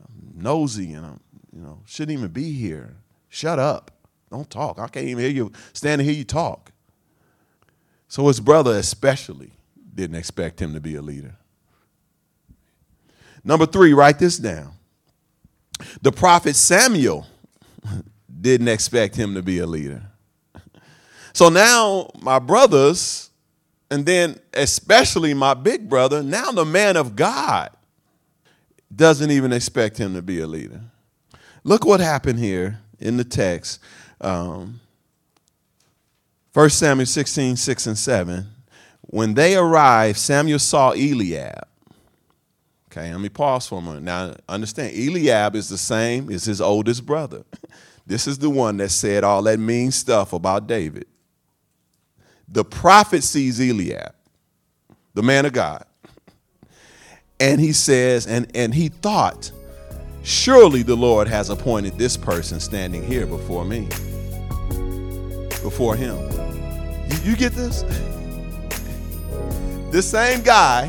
I'm 0.00 0.42
nosy 0.42 0.92
and 0.92 1.06
I'm, 1.06 1.20
you 1.54 1.60
know, 1.60 1.82
shouldn't 1.86 2.18
even 2.18 2.30
be 2.32 2.52
here. 2.52 2.96
Shut 3.28 3.60
up. 3.60 3.92
Don't 4.28 4.50
talk. 4.50 4.80
I 4.80 4.88
can't 4.88 5.06
even 5.06 5.22
hear 5.22 5.32
you 5.32 5.52
stand 5.72 6.00
and 6.00 6.10
hear 6.10 6.18
you 6.18 6.24
talk. 6.24 6.72
So 8.08 8.26
his 8.26 8.40
brother 8.40 8.72
especially 8.72 9.52
didn't 9.94 10.16
expect 10.16 10.60
him 10.60 10.74
to 10.74 10.80
be 10.80 10.96
a 10.96 11.02
leader. 11.02 11.36
Number 13.44 13.66
three, 13.66 13.92
write 13.92 14.18
this 14.18 14.36
down. 14.36 14.72
The 16.02 16.10
prophet 16.10 16.56
Samuel 16.56 17.26
didn't 18.44 18.68
expect 18.68 19.16
him 19.16 19.34
to 19.34 19.42
be 19.42 19.58
a 19.58 19.66
leader. 19.66 20.02
So 21.32 21.48
now 21.48 22.10
my 22.20 22.38
brothers, 22.38 23.30
and 23.90 24.04
then 24.04 24.38
especially 24.52 25.32
my 25.32 25.54
big 25.54 25.88
brother, 25.88 26.22
now 26.22 26.52
the 26.52 26.66
man 26.66 26.96
of 26.96 27.16
God 27.16 27.70
doesn't 28.94 29.30
even 29.30 29.50
expect 29.50 29.96
him 29.96 30.14
to 30.14 30.22
be 30.22 30.40
a 30.40 30.46
leader. 30.46 30.82
Look 31.64 31.86
what 31.86 32.00
happened 32.00 32.38
here 32.38 32.80
in 33.00 33.16
the 33.16 33.24
text. 33.24 33.80
Um, 34.20 34.80
1 36.52 36.70
Samuel 36.70 37.06
16, 37.06 37.56
6 37.56 37.86
and 37.86 37.98
7. 37.98 38.46
When 39.00 39.34
they 39.34 39.56
arrived, 39.56 40.18
Samuel 40.18 40.58
saw 40.58 40.92
Eliab 40.92 41.66
Okay, 42.96 43.10
let 43.10 43.20
me 43.20 43.28
pause 43.28 43.66
for 43.66 43.80
a 43.80 43.82
moment. 43.82 44.04
Now, 44.04 44.34
understand, 44.48 44.96
Eliab 44.96 45.56
is 45.56 45.68
the 45.68 45.76
same 45.76 46.30
as 46.30 46.44
his 46.44 46.60
oldest 46.60 47.04
brother. 47.04 47.42
This 48.06 48.26
is 48.26 48.38
the 48.38 48.50
one 48.50 48.76
that 48.78 48.90
said 48.90 49.24
all 49.24 49.42
that 49.42 49.58
mean 49.58 49.90
stuff 49.90 50.32
about 50.32 50.66
David. 50.66 51.06
The 52.48 52.64
prophet 52.64 53.24
sees 53.24 53.58
Eliab, 53.58 54.14
the 55.14 55.22
man 55.22 55.46
of 55.46 55.52
God, 55.52 55.86
and 57.40 57.60
he 57.60 57.72
says, 57.72 58.26
and, 58.26 58.50
and 58.54 58.74
he 58.74 58.88
thought, 58.88 59.50
surely 60.22 60.82
the 60.82 60.96
Lord 60.96 61.26
has 61.28 61.50
appointed 61.50 61.98
this 61.98 62.16
person 62.16 62.60
standing 62.60 63.02
here 63.02 63.26
before 63.26 63.64
me, 63.64 63.86
before 65.62 65.96
him. 65.96 66.16
You, 67.10 67.30
you 67.30 67.36
get 67.36 67.52
this? 67.52 67.82
this 69.90 70.10
same 70.10 70.42
guy 70.42 70.88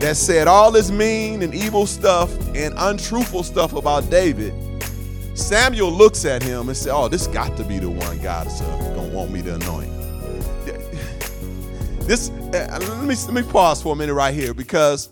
that 0.00 0.14
said 0.14 0.46
all 0.46 0.70
this 0.70 0.90
mean 0.90 1.40
and 1.40 1.54
evil 1.54 1.86
stuff 1.86 2.30
and 2.54 2.74
untruthful 2.76 3.42
stuff 3.42 3.72
about 3.72 4.10
David, 4.10 4.52
Samuel 5.34 5.90
looks 5.90 6.24
at 6.24 6.42
him 6.42 6.68
and 6.68 6.76
says, 6.76 6.92
Oh, 6.92 7.08
this 7.08 7.26
got 7.26 7.56
to 7.56 7.64
be 7.64 7.78
the 7.78 7.90
one 7.90 8.18
God 8.20 8.46
is 8.46 8.60
uh, 8.60 8.92
going 8.94 9.10
to 9.10 9.16
want 9.16 9.30
me 9.30 9.42
to 9.42 9.54
anoint. 9.54 9.92
This, 12.04 12.28
uh, 12.28 12.78
let, 12.82 13.04
me, 13.04 13.14
let 13.14 13.32
me 13.32 13.42
pause 13.42 13.82
for 13.82 13.94
a 13.94 13.96
minute 13.96 14.12
right 14.12 14.34
here 14.34 14.52
because 14.52 15.08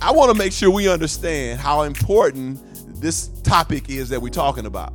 I 0.00 0.12
want 0.12 0.30
to 0.30 0.38
make 0.38 0.52
sure 0.52 0.70
we 0.70 0.88
understand 0.88 1.58
how 1.58 1.82
important 1.82 2.60
this 3.00 3.26
topic 3.42 3.90
is 3.90 4.08
that 4.10 4.22
we're 4.22 4.28
talking 4.28 4.64
about. 4.64 4.92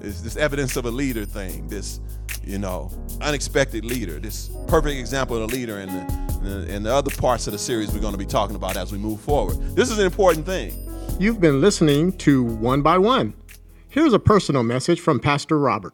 This, 0.00 0.22
this 0.22 0.36
evidence 0.36 0.76
of 0.76 0.86
a 0.86 0.90
leader 0.90 1.26
thing, 1.26 1.68
this, 1.68 2.00
you 2.42 2.56
know, 2.56 2.90
unexpected 3.20 3.84
leader, 3.84 4.18
this 4.18 4.50
perfect 4.68 4.98
example 4.98 5.36
of 5.36 5.42
a 5.42 5.54
leader 5.54 5.80
in 5.80 5.88
the 5.88 6.22
and 6.42 6.84
the 6.84 6.92
other 6.92 7.14
parts 7.16 7.46
of 7.46 7.52
the 7.52 7.58
series 7.58 7.92
we're 7.92 8.00
going 8.00 8.14
to 8.14 8.18
be 8.18 8.26
talking 8.26 8.56
about 8.56 8.76
as 8.76 8.90
we 8.90 8.98
move 8.98 9.20
forward. 9.20 9.56
This 9.76 9.90
is 9.90 9.98
an 9.98 10.06
important 10.06 10.46
thing. 10.46 10.74
You've 11.20 11.40
been 11.40 11.60
listening 11.60 12.16
to 12.18 12.42
One 12.42 12.80
by 12.82 12.98
One. 12.98 13.34
Here's 13.92 14.14
a 14.14 14.18
personal 14.18 14.62
message 14.62 15.00
from 15.00 15.20
Pastor 15.20 15.58
Robert. 15.58 15.92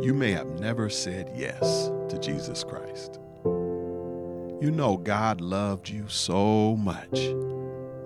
You 0.00 0.14
may 0.14 0.30
have 0.30 0.60
never 0.60 0.88
said 0.88 1.28
yes 1.34 1.88
to 2.08 2.16
Jesus 2.20 2.62
Christ. 2.62 3.18
You 3.44 4.70
know, 4.70 4.96
God 4.96 5.40
loved 5.40 5.88
you 5.88 6.06
so 6.06 6.76
much 6.76 7.10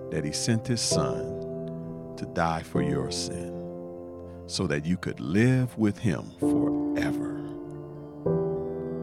that 0.09 0.23
He 0.25 0.31
sent 0.31 0.65
His 0.65 0.81
Son 0.81 2.15
to 2.17 2.25
die 2.33 2.63
for 2.63 2.81
your 2.81 3.11
sin 3.11 3.53
so 4.47 4.65
that 4.65 4.83
you 4.83 4.97
could 4.97 5.19
live 5.19 5.77
with 5.77 5.99
Him 5.99 6.31
forever. 6.39 7.39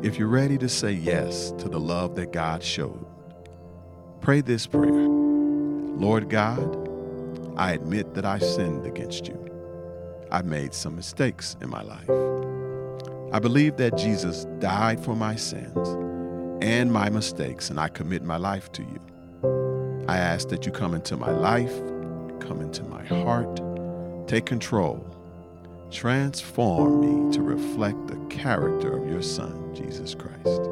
If 0.02 0.18
you're 0.18 0.26
ready 0.26 0.58
to 0.58 0.68
say 0.68 0.90
yes 0.90 1.52
to 1.58 1.68
the 1.68 1.78
love 1.78 2.16
that 2.16 2.32
God 2.32 2.64
showed, 2.64 3.06
pray 4.20 4.40
this 4.40 4.66
prayer 4.66 4.90
Lord 4.90 6.28
God, 6.28 6.88
I 7.56 7.74
admit 7.74 8.14
that 8.14 8.24
I 8.24 8.40
sinned 8.40 8.86
against 8.86 9.28
you. 9.28 9.51
I've 10.32 10.46
made 10.46 10.72
some 10.72 10.96
mistakes 10.96 11.58
in 11.60 11.68
my 11.68 11.82
life. 11.82 12.08
I 13.34 13.38
believe 13.38 13.76
that 13.76 13.98
Jesus 13.98 14.46
died 14.60 14.98
for 14.98 15.14
my 15.14 15.36
sins 15.36 15.88
and 16.64 16.90
my 16.90 17.10
mistakes, 17.10 17.68
and 17.68 17.78
I 17.78 17.88
commit 17.88 18.22
my 18.22 18.38
life 18.38 18.72
to 18.72 18.82
you. 18.82 20.04
I 20.08 20.16
ask 20.16 20.48
that 20.48 20.64
you 20.64 20.72
come 20.72 20.94
into 20.94 21.18
my 21.18 21.30
life, 21.30 21.78
come 22.40 22.62
into 22.62 22.82
my 22.84 23.04
heart, 23.04 23.60
take 24.26 24.46
control, 24.46 25.04
transform 25.90 27.00
me 27.00 27.34
to 27.34 27.42
reflect 27.42 28.06
the 28.06 28.16
character 28.34 28.96
of 28.96 29.06
your 29.06 29.22
Son, 29.22 29.74
Jesus 29.74 30.14
Christ. 30.14 30.62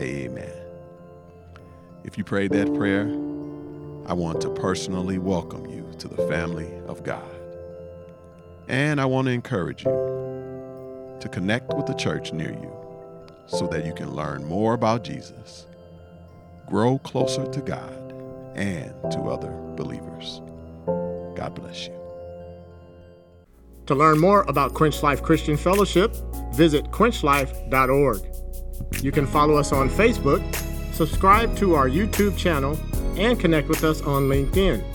Amen. 0.00 0.62
If 2.04 2.16
you 2.16 2.22
prayed 2.22 2.52
that 2.52 2.72
prayer, 2.74 3.08
I 4.06 4.12
want 4.12 4.40
to 4.42 4.50
personally 4.50 5.18
welcome 5.18 5.68
you 5.68 5.90
to 5.98 6.06
the 6.06 6.28
family 6.28 6.72
of 6.86 7.02
God. 7.02 7.39
And 8.70 9.00
I 9.00 9.04
want 9.04 9.26
to 9.26 9.32
encourage 9.32 9.84
you 9.84 9.90
to 11.18 11.28
connect 11.28 11.74
with 11.74 11.86
the 11.86 11.92
church 11.94 12.32
near 12.32 12.52
you 12.52 12.72
so 13.48 13.66
that 13.66 13.84
you 13.84 13.92
can 13.92 14.14
learn 14.14 14.44
more 14.44 14.74
about 14.74 15.02
Jesus, 15.02 15.66
grow 16.68 16.98
closer 16.98 17.44
to 17.46 17.60
God, 17.62 17.92
and 18.54 18.94
to 19.10 19.22
other 19.22 19.50
believers. 19.76 20.40
God 21.34 21.52
bless 21.56 21.88
you. 21.88 21.94
To 23.86 23.96
learn 23.96 24.20
more 24.20 24.42
about 24.42 24.72
Quench 24.74 25.02
Life 25.02 25.20
Christian 25.20 25.56
Fellowship, 25.56 26.14
visit 26.54 26.84
quenchlife.org. 26.92 28.20
You 29.02 29.10
can 29.10 29.26
follow 29.26 29.56
us 29.56 29.72
on 29.72 29.90
Facebook, 29.90 30.44
subscribe 30.94 31.56
to 31.56 31.74
our 31.74 31.88
YouTube 31.88 32.38
channel, 32.38 32.78
and 33.16 33.40
connect 33.40 33.66
with 33.66 33.82
us 33.82 34.00
on 34.02 34.28
LinkedIn. 34.28 34.89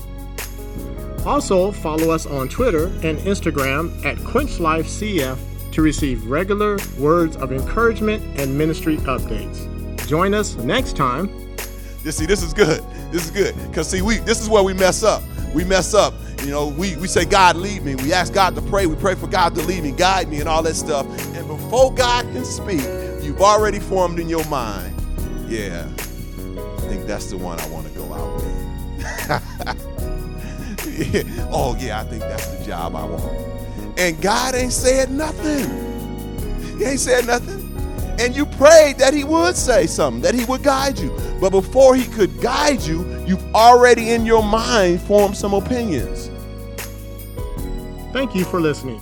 Also, 1.25 1.71
follow 1.71 2.11
us 2.11 2.25
on 2.25 2.47
Twitter 2.47 2.85
and 2.85 3.17
Instagram 3.19 4.05
at 4.05 4.17
QuenchLifeCF 4.17 5.37
to 5.71 5.81
receive 5.81 6.25
regular 6.27 6.77
words 6.99 7.35
of 7.37 7.51
encouragement 7.51 8.23
and 8.39 8.55
ministry 8.55 8.97
updates. 8.97 10.07
Join 10.07 10.33
us 10.33 10.55
next 10.57 10.95
time. 10.95 11.29
You 12.03 12.11
see, 12.11 12.27
this 12.27 12.43
is 12.43 12.53
good. 12.53 12.83
This 13.11 13.25
is 13.25 13.31
good. 13.31 13.55
Because 13.67 13.89
see, 13.89 14.03
we 14.03 14.17
this 14.19 14.39
is 14.39 14.49
where 14.49 14.61
we 14.61 14.73
mess 14.73 15.03
up. 15.03 15.23
We 15.53 15.63
mess 15.63 15.93
up. 15.93 16.13
You 16.43 16.51
know, 16.51 16.67
we, 16.67 16.95
we 16.97 17.07
say, 17.07 17.25
God 17.25 17.55
lead 17.55 17.83
me. 17.83 17.95
We 17.95 18.13
ask 18.13 18.31
God 18.31 18.53
to 18.53 18.61
pray. 18.61 18.85
We 18.85 18.95
pray 18.95 19.15
for 19.15 19.25
God 19.25 19.55
to 19.55 19.61
lead 19.63 19.81
me, 19.81 19.91
guide 19.91 20.29
me, 20.29 20.39
and 20.41 20.47
all 20.47 20.61
that 20.61 20.75
stuff. 20.75 21.07
And 21.35 21.47
before 21.47 21.91
God 21.91 22.23
can 22.33 22.45
speak, 22.45 22.81
you've 23.23 23.41
already 23.41 23.79
formed 23.79 24.19
in 24.19 24.29
your 24.29 24.45
mind, 24.45 24.93
yeah, 25.47 25.87
I 25.87 26.81
think 26.81 27.07
that's 27.07 27.31
the 27.31 27.37
one 27.37 27.59
I 27.59 27.67
want 27.69 27.87
to 27.87 27.93
go 27.93 28.13
out 28.13 28.35
with. 28.35 29.41
oh, 31.51 31.75
yeah, 31.79 31.99
I 31.99 32.03
think 32.05 32.21
that's 32.21 32.47
the 32.47 32.65
job 32.65 32.95
I 32.95 33.05
want. 33.05 33.99
And 33.99 34.21
God 34.21 34.55
ain't 34.55 34.73
said 34.73 35.11
nothing. 35.11 35.69
He 36.77 36.85
ain't 36.85 36.99
said 36.99 37.27
nothing. 37.27 37.61
And 38.19 38.35
you 38.35 38.45
prayed 38.45 38.97
that 38.99 39.13
He 39.13 39.23
would 39.23 39.55
say 39.55 39.87
something, 39.87 40.21
that 40.21 40.33
He 40.33 40.45
would 40.45 40.63
guide 40.63 40.97
you. 40.97 41.17
But 41.41 41.49
before 41.49 41.95
He 41.95 42.05
could 42.05 42.39
guide 42.41 42.81
you, 42.81 43.23
you've 43.25 43.43
already 43.53 44.11
in 44.11 44.25
your 44.25 44.43
mind 44.43 45.01
formed 45.01 45.35
some 45.35 45.53
opinions. 45.53 46.29
Thank 48.13 48.33
you 48.33 48.45
for 48.45 48.61
listening. 48.61 49.01